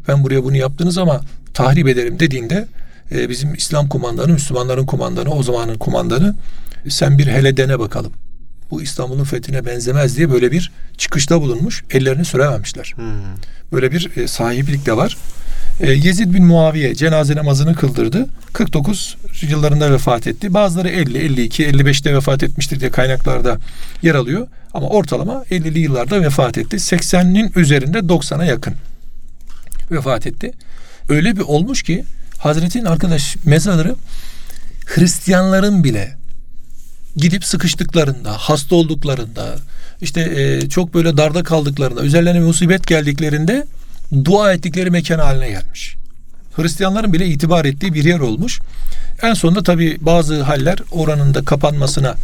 ben 0.08 0.24
buraya 0.24 0.44
bunu 0.44 0.58
yaptınız 0.58 0.98
ama 0.98 1.22
tahrip 1.54 1.88
ederim 1.88 2.20
dediğinde 2.20 2.68
e, 3.12 3.30
bizim 3.30 3.54
İslam 3.54 3.90
kumandanı, 3.90 4.34
Müslümanların 4.34 4.86
kumandanı, 4.86 5.30
o 5.30 5.44
zamanın 5.44 5.78
kumandanı 5.78 6.36
sen 6.90 7.18
bir 7.18 7.28
hele 7.28 7.58
dene 7.58 7.80
bakalım. 7.80 8.12
Bu 8.72 8.82
İstanbul'un 8.82 9.24
fethine 9.24 9.66
benzemez 9.66 10.18
diye 10.18 10.32
böyle 10.32 10.52
bir 10.52 10.72
çıkışta 10.98 11.42
bulunmuş. 11.42 11.84
Ellerini 11.92 12.26
sürememişler. 12.26 12.94
Hmm. 12.96 13.06
Böyle 13.72 13.92
bir 13.92 14.18
e, 14.18 14.28
sahiplik 14.28 14.86
de 14.86 14.98
var. 14.98 15.18
E, 15.80 15.92
Yezid 15.92 16.34
bin 16.34 16.46
Muaviye 16.46 16.96
cenaze 16.96 17.36
namazını 17.36 17.76
kıldırdı. 17.76 18.26
49 18.54 19.18
yıllarında 19.42 19.92
vefat 19.92 20.28
etti. 20.28 20.54
Bazıları 20.54 20.90
50, 20.90 21.18
52, 21.18 21.66
55'te 21.66 22.14
vefat 22.14 22.44
etmiştir 22.44 22.80
diye 22.80 22.92
kaynaklarda 22.92 23.58
yer 24.02 24.16
alıyor. 24.16 24.48
Ama 24.74 24.88
ortalama 24.88 25.44
50'li 25.52 25.80
yıllarda 25.80 26.22
vefat 26.22 26.58
etti. 26.58 26.76
80'nin 26.76 27.52
üzerinde 27.56 27.98
90'a 27.98 28.46
yakın 28.46 28.74
vefat 29.92 30.28
etti. 30.28 30.52
Öyle 31.10 31.36
bir 31.36 31.42
olmuş 31.42 31.84
ki 31.84 32.04
Hazretin 32.40 32.86
arkadaş 32.86 33.36
mezarı 33.46 33.96
Hristiyanların 34.86 35.84
bile 35.84 36.16
gidip 37.16 37.46
sıkıştıklarında, 37.46 38.32
hasta 38.32 38.76
olduklarında, 38.76 39.56
işte 40.02 40.22
e, 40.22 40.70
çok 40.70 40.94
böyle 40.94 41.18
darda 41.18 41.44
kaldıklarında, 41.44 42.02
üzerlerine 42.02 42.40
musibet 42.40 42.88
geldiklerinde 42.88 43.66
dua 44.26 44.54
ettikleri 44.54 44.92
mekan 44.92 45.20
haline 45.20 45.50
gelmiş. 45.50 45.96
Hristiyanların 46.56 47.14
bile 47.14 47.26
itibar 47.28 47.66
ettiği 47.66 47.94
bir 47.94 48.04
yer 48.04 48.20
olmuş. 48.20 48.60
En 49.22 49.34
sonunda 49.34 49.64
tabi 49.64 49.98
bazı 50.02 50.42
haller 50.42 50.78
oranın 50.92 51.34
da 51.34 51.46
kapanmasına 51.46 52.16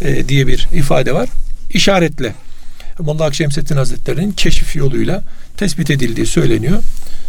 e, 0.00 0.28
diye 0.28 0.46
bir 0.46 0.68
ifade 0.72 1.14
var. 1.14 1.28
İşaretle 1.70 2.34
Molla 2.98 3.24
Akşemseddin 3.24 3.76
Hazretleri'nin 3.76 4.32
keşif 4.32 4.76
yoluyla 4.76 5.22
tespit 5.56 5.90
edildiği 5.90 6.26
söyleniyor. 6.26 6.82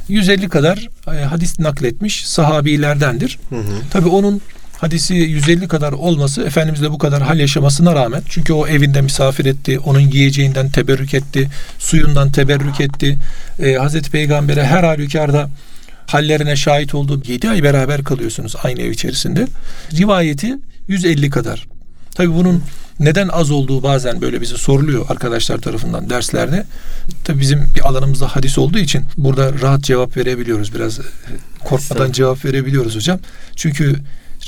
150 0.07 0.49
kadar 0.49 0.87
e, 1.07 1.23
hadis 1.23 1.59
nakletmiş 1.59 2.27
sahabilerdendir. 2.27 3.39
Hı 3.49 3.55
hı. 3.55 3.81
Tabi 3.91 4.09
onun 4.09 4.41
hadisi 4.77 5.13
150 5.13 5.67
kadar 5.67 5.93
olması 5.93 6.43
Efendimizle 6.43 6.91
bu 6.91 6.97
kadar 6.97 7.23
hal 7.23 7.39
yaşamasına 7.39 7.95
rağmen 7.95 8.21
çünkü 8.29 8.53
o 8.53 8.67
evinde 8.67 9.01
misafir 9.01 9.45
etti, 9.45 9.79
onun 9.79 9.99
yiyeceğinden 9.99 10.69
teberrük 10.69 11.13
etti, 11.13 11.49
suyundan 11.79 12.31
teberrük 12.31 12.81
etti. 12.81 13.17
Ee, 13.59 13.73
Hazreti 13.73 14.11
Peygamber'e 14.11 14.63
her 14.63 14.83
halükarda 14.83 15.49
hallerine 16.07 16.55
şahit 16.55 16.95
oldu. 16.95 17.21
7 17.27 17.49
ay 17.49 17.63
beraber 17.63 18.03
kalıyorsunuz 18.03 18.55
aynı 18.63 18.81
ev 18.81 18.91
içerisinde. 18.91 19.47
Rivayeti 19.97 20.53
150 20.87 21.29
kadar. 21.29 21.67
Tabi 22.15 22.33
bunun 22.33 22.63
neden 22.99 23.27
az 23.27 23.51
olduğu 23.51 23.83
bazen 23.83 24.21
böyle 24.21 24.41
bize 24.41 24.57
soruluyor 24.57 25.05
arkadaşlar 25.09 25.57
tarafından 25.57 26.09
derslerde. 26.09 26.65
Tabi 27.23 27.39
bizim 27.39 27.67
bir 27.75 27.87
alanımızda 27.87 28.27
hadis 28.27 28.57
olduğu 28.57 28.79
için 28.79 29.03
burada 29.17 29.53
rahat 29.61 29.83
cevap 29.83 30.17
verebiliyoruz. 30.17 30.75
Biraz 30.75 30.99
e, 30.99 31.03
korkmadan 31.63 32.11
cevap 32.11 32.45
verebiliyoruz 32.45 32.95
hocam. 32.95 33.19
Çünkü 33.55 33.95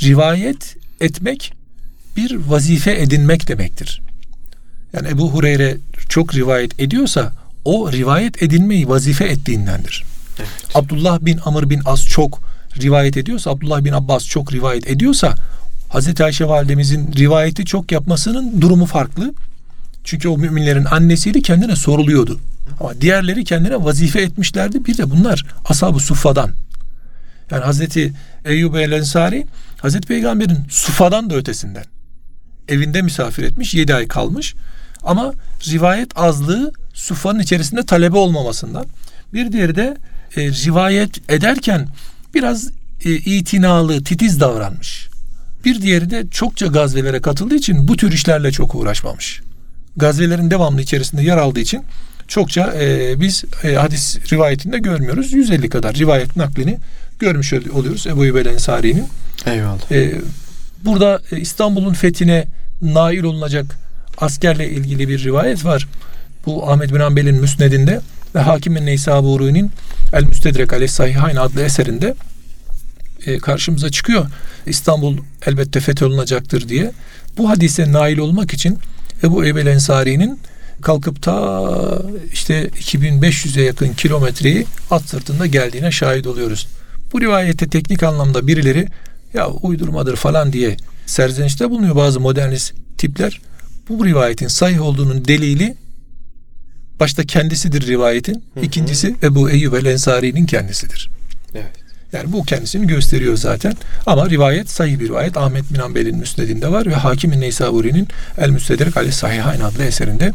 rivayet 0.03 0.75
etmek 1.01 1.53
bir 2.17 2.35
vazife 2.35 3.01
edinmek 3.01 3.47
demektir. 3.47 4.01
Yani 4.93 5.07
Ebu 5.07 5.31
Hureyre 5.31 5.77
çok 6.09 6.35
rivayet 6.35 6.79
ediyorsa 6.79 7.31
o 7.65 7.91
rivayet 7.91 8.43
edinmeyi 8.43 8.89
vazife 8.89 9.25
ettiğindendir. 9.25 10.03
Evet. 10.39 10.49
Abdullah 10.73 11.19
bin 11.21 11.39
Amr 11.45 11.69
bin 11.69 11.81
As 11.85 12.05
çok 12.05 12.41
rivayet 12.81 13.17
ediyorsa, 13.17 13.51
Abdullah 13.51 13.83
bin 13.83 13.91
Abbas 13.91 14.25
çok 14.25 14.53
rivayet 14.53 14.87
ediyorsa 14.87 15.35
Hazreti 15.89 16.23
Ayşe 16.23 16.47
validemizin 16.47 17.13
rivayeti 17.13 17.65
çok 17.65 17.91
yapmasının 17.91 18.61
durumu 18.61 18.85
farklı. 18.85 19.33
Çünkü 20.03 20.27
o 20.27 20.37
müminlerin 20.37 20.85
annesiydi 20.85 21.41
kendine 21.41 21.75
soruluyordu. 21.75 22.39
Ama 22.79 23.01
diğerleri 23.01 23.43
kendine 23.43 23.83
vazife 23.83 24.21
etmişlerdi. 24.21 24.85
Bir 24.85 24.97
de 24.97 25.09
bunlar 25.09 25.45
ashab-ı 25.65 25.99
suffadan. 25.99 26.51
Yani 27.51 27.63
Hazreti 27.63 28.13
Eyyub 28.45 28.75
el 28.75 28.91
Ensari 28.91 29.47
Hazreti 29.81 30.07
Peygamber'in 30.07 30.57
sufadan 30.69 31.29
da 31.29 31.35
ötesinden. 31.35 31.85
Evinde 32.67 33.01
misafir 33.01 33.43
etmiş, 33.43 33.73
yedi 33.73 33.95
ay 33.95 34.07
kalmış. 34.07 34.55
Ama 35.03 35.33
rivayet 35.67 36.17
azlığı 36.17 36.71
sufanın 36.93 37.39
içerisinde 37.39 37.85
talebe 37.85 38.17
olmamasından. 38.17 38.85
Bir 39.33 39.51
diğeri 39.51 39.75
de 39.75 39.97
e, 40.35 40.41
rivayet 40.41 41.31
ederken 41.31 41.87
biraz 42.33 42.71
e, 43.05 43.11
itinalı, 43.11 44.03
titiz 44.03 44.39
davranmış. 44.39 45.07
Bir 45.67 45.81
diğeri 45.81 46.09
de 46.09 46.25
çokça 46.31 46.67
gazvelere 46.67 47.21
katıldığı 47.21 47.55
için 47.55 47.87
bu 47.87 47.97
tür 47.97 48.11
işlerle 48.11 48.51
çok 48.51 48.75
uğraşmamış. 48.75 49.41
Gazvelerin 49.97 50.51
devamlı 50.51 50.81
içerisinde 50.81 51.23
yer 51.23 51.37
aldığı 51.37 51.59
için 51.59 51.83
çokça 52.27 52.73
e, 52.79 53.19
biz 53.19 53.43
e, 53.63 53.73
hadis 53.73 54.17
rivayetinde 54.31 54.79
görmüyoruz. 54.79 55.33
150 55.33 55.69
kadar 55.69 55.95
rivayet 55.95 56.35
naklini 56.35 56.77
görmüş 57.19 57.53
oluyoruz 57.53 58.07
Ebu 58.07 58.23
Eyyub 58.23 58.45
Ensari'nin. 58.45 59.07
Eyvallah. 59.45 59.91
E, 59.91 60.13
burada 60.85 61.21
e, 61.31 61.39
İstanbul'un 61.39 61.93
fethine 61.93 62.45
nail 62.81 63.23
olunacak 63.23 63.65
askerle 64.17 64.69
ilgili 64.69 65.07
bir 65.07 65.23
rivayet 65.23 65.65
var. 65.65 65.87
Bu 66.45 66.71
Ahmet 66.71 66.93
bin 66.93 66.99
Hanbel'in 66.99 67.35
Müsned'inde 67.35 68.01
ve 68.35 68.39
Hakimin 68.39 68.85
Neysaburi'nin 68.85 69.71
El 70.13 70.23
Müstedrek 70.23 70.73
Aleyh 70.73 70.89
Sahihayn 70.89 71.35
adlı 71.35 71.61
eserinde 71.61 72.15
e, 73.25 73.37
karşımıza 73.37 73.89
çıkıyor. 73.89 74.25
İstanbul 74.65 75.17
elbette 75.45 75.79
fetholunacaktır 75.79 76.69
diye. 76.69 76.91
Bu 77.37 77.49
hadise 77.49 77.91
nail 77.91 78.17
olmak 78.17 78.53
için 78.53 78.79
Ebu 79.23 79.43
Eyyub 79.43 79.57
Ensari'nin 79.57 80.39
kalkıp 80.81 81.21
ta 81.21 82.01
işte 82.33 82.67
2500'e 82.67 83.63
yakın 83.63 83.93
kilometreyi 83.93 84.65
at 84.91 85.03
sırtında 85.03 85.45
geldiğine 85.45 85.91
şahit 85.91 86.27
oluyoruz. 86.27 86.67
Bu 87.13 87.21
rivayete 87.21 87.67
teknik 87.67 88.03
anlamda 88.03 88.47
birileri 88.47 88.87
ya 89.33 89.49
uydurmadır 89.49 90.15
falan 90.15 90.53
diye 90.53 90.77
serzenişte 91.05 91.69
bulunuyor 91.69 91.95
bazı 91.95 92.19
modernist 92.19 92.73
tipler. 92.97 93.41
Bu 93.89 94.05
rivayetin 94.05 94.47
sahih 94.47 94.81
olduğunun 94.81 95.25
delili 95.25 95.77
başta 96.99 97.23
kendisidir 97.23 97.87
rivayetin. 97.87 98.43
Hı 98.53 98.59
hı. 98.59 98.65
İkincisi 98.65 99.15
Ebu 99.23 99.49
Eyyub 99.49 99.73
el 99.73 99.85
Ensari'nin 99.85 100.45
kendisidir. 100.45 101.09
Evet. 101.53 101.86
Yani 102.13 102.31
bu 102.33 102.43
kendisini 102.43 102.87
gösteriyor 102.87 103.37
zaten. 103.37 103.73
Ama 104.05 104.29
rivayet 104.29 104.69
sahih 104.69 104.99
bir 104.99 105.07
rivayet. 105.07 105.37
Ahmet 105.37 105.73
bin 105.73 105.79
Hanbel'in 105.79 106.17
müsnedinde 106.17 106.71
var 106.71 106.85
ve 106.85 106.95
Hakim-i 106.95 107.39
Neysaburi'nin 107.41 108.07
El 108.37 108.49
Müstedrek 108.49 108.97
Ali 108.97 109.11
Sahihayn 109.11 109.59
adlı 109.61 109.83
eserinde 109.83 110.33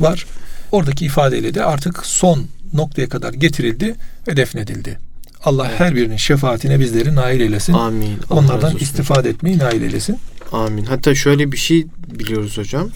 var. 0.00 0.26
Oradaki 0.72 1.04
ifadeyle 1.04 1.54
de 1.54 1.64
artık 1.64 2.06
son 2.06 2.46
noktaya 2.72 3.08
kadar 3.08 3.32
getirildi 3.32 3.94
ve 4.28 4.36
defnedildi. 4.36 4.98
Allah 5.44 5.70
her 5.78 5.94
birinin 5.94 6.16
şefaatine 6.16 6.80
bizleri 6.80 7.14
nail 7.14 7.40
eylesin. 7.40 7.72
Amin. 7.72 8.18
Allah 8.30 8.38
Onlardan 8.40 8.76
istifade 8.76 9.28
etmeyi 9.28 9.58
nail 9.58 9.82
eylesin. 9.82 10.18
Amin. 10.52 10.84
Hatta 10.84 11.14
şöyle 11.14 11.52
bir 11.52 11.56
şey 11.56 11.86
biliyoruz 12.20 12.58
hocam. 12.58 12.90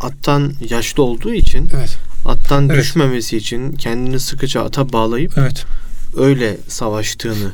Attan 0.00 0.52
yaşlı 0.70 1.02
olduğu 1.02 1.34
için 1.34 1.68
Evet. 1.74 1.96
attan 2.24 2.68
Evet. 2.68 2.78
düşmemesi 2.78 3.36
için 3.36 3.72
kendini 3.72 4.20
sıkıca 4.20 4.64
ata 4.64 4.92
bağlayıp 4.92 5.32
Evet. 5.38 5.64
Öyle 6.16 6.56
savaştığını 6.68 7.52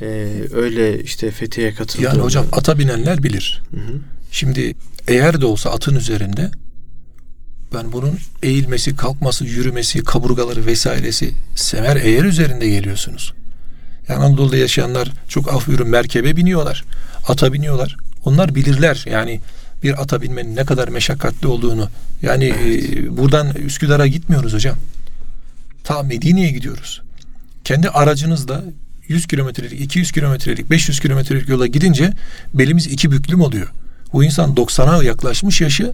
e, 0.00 0.06
öyle 0.52 1.02
işte 1.02 1.30
fethiye 1.30 1.74
katıldığını. 1.74 2.06
Yani 2.06 2.20
hocam 2.20 2.46
ata 2.52 2.78
binenler 2.78 3.22
bilir. 3.22 3.62
Hı 3.70 3.76
hı. 3.76 4.00
Şimdi 4.32 4.74
eğer 5.08 5.40
de 5.40 5.46
olsa 5.46 5.70
atın 5.70 5.94
üzerinde 5.94 6.50
ben 7.74 7.92
bunun 7.92 8.18
eğilmesi, 8.42 8.96
kalkması, 8.96 9.44
yürümesi, 9.44 10.04
kaburgaları 10.04 10.66
vesairesi 10.66 11.34
semer 11.54 11.96
eğer 11.96 12.24
üzerinde 12.24 12.68
geliyorsunuz. 12.68 13.34
Yani 14.08 14.24
Anadolu'da 14.24 14.56
yaşayanlar 14.56 15.12
çok 15.28 15.52
af 15.54 15.66
buyurun 15.66 15.88
merkebe 15.88 16.36
biniyorlar. 16.36 16.84
Ata 17.28 17.52
biniyorlar. 17.52 17.96
Onlar 18.24 18.54
bilirler 18.54 19.04
yani 19.10 19.40
bir 19.82 20.02
ata 20.02 20.22
binmenin 20.22 20.56
ne 20.56 20.64
kadar 20.64 20.88
meşakkatli 20.88 21.46
olduğunu. 21.46 21.88
Yani 22.22 22.44
e, 22.44 23.16
buradan 23.16 23.54
Üsküdar'a 23.54 24.06
gitmiyoruz 24.06 24.52
hocam. 24.52 24.76
Ta 25.84 26.02
Medine'ye 26.02 26.50
gidiyoruz. 26.50 27.02
Kendi 27.64 27.88
aracınızla 27.88 28.64
100 29.08 29.26
kilometrelik, 29.26 29.80
200 29.80 30.12
kilometrelik, 30.12 30.70
500 30.70 31.00
kilometrelik 31.00 31.48
yola 31.48 31.66
gidince 31.66 32.12
belimiz 32.54 32.86
iki 32.86 33.10
büklüm 33.10 33.40
oluyor. 33.40 33.68
Bu 34.12 34.24
insan 34.24 34.54
90'a 34.54 35.04
yaklaşmış 35.04 35.60
yaşı 35.60 35.92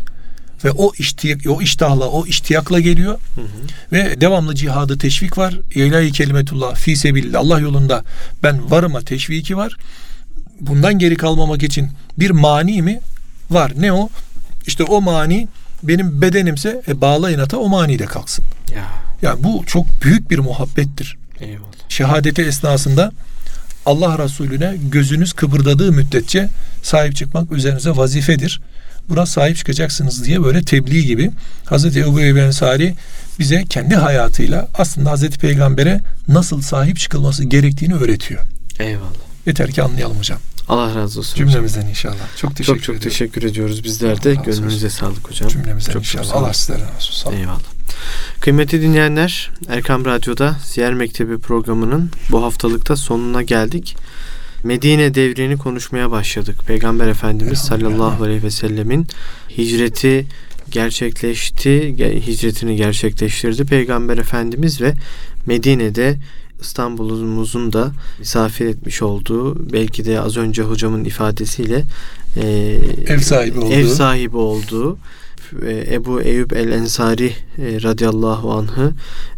ve 0.64 0.70
o 0.70 0.92
iştiyak, 0.98 1.40
o 1.48 1.62
iştahla, 1.62 2.08
o 2.08 2.26
iştiyakla 2.26 2.80
geliyor 2.80 3.18
Hı 3.34 3.40
hı. 3.40 3.46
ve 3.92 4.20
devamlı 4.20 4.54
cihadı 4.54 4.98
teşvik 4.98 5.38
var. 5.38 5.58
İlahi 5.74 6.12
kelimetullah 6.12 6.74
fi 6.74 6.96
sebilillah 6.96 7.40
Allah 7.40 7.60
yolunda 7.60 8.04
ben 8.42 8.70
varıma 8.70 9.00
teşviki 9.00 9.56
var. 9.56 9.76
Bundan 10.60 10.98
geri 10.98 11.16
kalmamak 11.16 11.62
için 11.62 11.90
bir 12.18 12.30
mani 12.30 12.82
mi? 12.82 13.00
Var. 13.50 13.72
Ne 13.78 13.92
o? 13.92 14.08
İşte 14.66 14.84
o 14.84 15.00
mani 15.00 15.48
benim 15.82 16.22
bedenimse 16.22 16.82
e, 16.88 17.00
bağlayın 17.00 17.38
ata 17.38 17.56
o 17.56 17.68
mani 17.68 17.98
de 17.98 18.04
kalksın. 18.04 18.44
Ya 18.74 18.84
Yani 19.22 19.44
bu 19.44 19.64
çok 19.66 19.86
büyük 20.02 20.30
bir 20.30 20.38
muhabbettir. 20.38 21.16
Eyvallah. 21.40 21.66
Şehadeti 21.88 22.42
esnasında 22.42 23.12
Allah 23.86 24.18
Resulüne 24.24 24.76
gözünüz 24.92 25.32
kıpırdadığı 25.32 25.92
müddetçe 25.92 26.48
sahip 26.82 27.16
çıkmak 27.16 27.52
üzerinize 27.52 27.90
vazifedir. 27.90 28.60
Buna 29.08 29.26
sahip 29.26 29.56
çıkacaksınız 29.56 30.24
diye 30.24 30.44
böyle 30.44 30.62
tebliğ 30.62 31.06
gibi 31.06 31.30
Hazreti 31.64 32.00
Ebu 32.00 32.20
Eyyub 32.20 32.36
Ensari 32.36 32.94
bize 33.38 33.64
kendi 33.64 33.94
hayatıyla 33.94 34.68
aslında 34.74 35.10
Hazreti 35.10 35.38
Peygamber'e 35.38 36.00
nasıl 36.28 36.62
sahip 36.62 36.98
çıkılması 36.98 37.44
gerektiğini 37.44 37.94
öğretiyor. 37.94 38.40
Eyvallah. 38.78 39.10
Yeter 39.46 39.70
ki 39.70 39.82
anlayalım 39.82 40.18
hocam. 40.18 40.38
Allah 40.68 40.94
razı 40.94 41.18
olsun. 41.18 41.32
hocam. 41.32 41.48
Cümlemizden 41.48 41.86
inşallah. 41.86 42.36
Çok 42.36 42.56
teşekkür 42.56 42.78
Çok 42.78 42.84
çok 42.84 42.96
ediyorum. 42.96 43.10
teşekkür 43.10 43.42
ediyoruz 43.42 43.84
bizler 43.84 44.22
de. 44.22 44.30
Allah. 44.32 44.42
Gönlünüze 44.42 44.90
sağlık 44.90 45.30
hocam. 45.30 45.48
Cümlemizden 45.48 45.92
Çok 45.92 46.02
inşallah. 46.02 46.34
Allah 46.34 46.52
sizlere 46.54 46.78
razı 46.82 46.94
olsun. 46.96 47.32
Eyvallah. 47.32 47.75
Kıymetli 48.40 48.82
dinleyenler, 48.82 49.50
Erkam 49.68 50.04
Radyo'da 50.04 50.56
Ziyer 50.64 50.94
Mektebi 50.94 51.38
programının 51.38 52.10
bu 52.30 52.42
haftalıkta 52.42 52.96
sonuna 52.96 53.42
geldik. 53.42 53.96
Medine 54.64 55.14
devrini 55.14 55.56
konuşmaya 55.56 56.10
başladık. 56.10 56.56
Peygamber 56.66 57.08
Efendimiz 57.08 57.58
sallallahu 57.58 58.24
aleyhi 58.24 58.42
ve 58.42 58.50
sellemin 58.50 59.06
hicreti 59.58 60.26
gerçekleşti, 60.70 61.70
ge- 61.98 62.20
hicretini 62.26 62.76
gerçekleştirdi 62.76 63.64
Peygamber 63.64 64.18
Efendimiz 64.18 64.80
ve 64.80 64.94
Medine'de 65.46 66.16
İstanbul'umuzun 66.60 67.72
da 67.72 67.92
misafir 68.18 68.66
etmiş 68.66 69.02
olduğu 69.02 69.72
belki 69.72 70.04
de 70.04 70.20
az 70.20 70.36
önce 70.36 70.62
hocamın 70.62 71.04
ifadesiyle 71.04 71.84
e, 72.36 72.46
Ev 73.06 73.18
sahibi 73.18 73.58
olduğu. 73.58 73.72
ev 73.74 73.86
sahibi 73.86 74.36
olduğu 74.36 74.98
Ebu 75.90 76.20
Eyüp 76.20 76.52
el 76.52 76.72
Ensari 76.72 77.32
e, 77.58 77.82
radıyallahu 77.82 78.52
anh'ı 78.52 78.92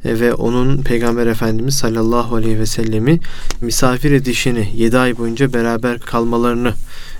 e, 0.04 0.20
ve 0.20 0.34
onun 0.34 0.82
Peygamber 0.82 1.26
Efendimiz 1.26 1.74
sallallahu 1.74 2.36
aleyhi 2.36 2.58
ve 2.58 2.66
sellemi 2.66 3.20
misafir 3.60 4.12
edişini 4.12 4.68
7 4.76 4.98
ay 4.98 5.18
boyunca 5.18 5.52
beraber 5.52 5.98
kalmalarını 5.98 6.68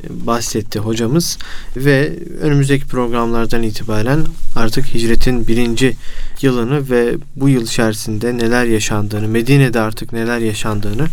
e, 0.04 0.26
bahsetti 0.26 0.78
hocamız 0.78 1.38
ve 1.76 2.18
önümüzdeki 2.40 2.86
programlardan 2.86 3.62
itibaren 3.62 4.24
artık 4.56 4.94
hicretin 4.94 5.46
birinci 5.46 5.96
yılını 6.42 6.90
ve 6.90 7.16
bu 7.36 7.48
yıl 7.48 7.62
içerisinde 7.62 8.38
neler 8.38 8.64
yaşandığını 8.64 9.28
Medine'de 9.28 9.80
artık 9.80 10.12
neler 10.12 10.38
yaşandığını 10.38 11.06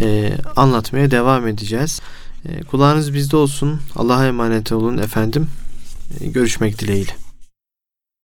e, 0.00 0.32
anlatmaya 0.56 1.10
devam 1.10 1.46
edeceğiz. 1.46 2.00
E, 2.48 2.62
kulağınız 2.62 3.14
bizde 3.14 3.36
olsun. 3.36 3.80
Allah'a 3.96 4.26
emanet 4.26 4.72
olun 4.72 4.98
efendim. 4.98 5.46
Görüşmek 6.20 6.78
dileğiyle. 6.78 7.12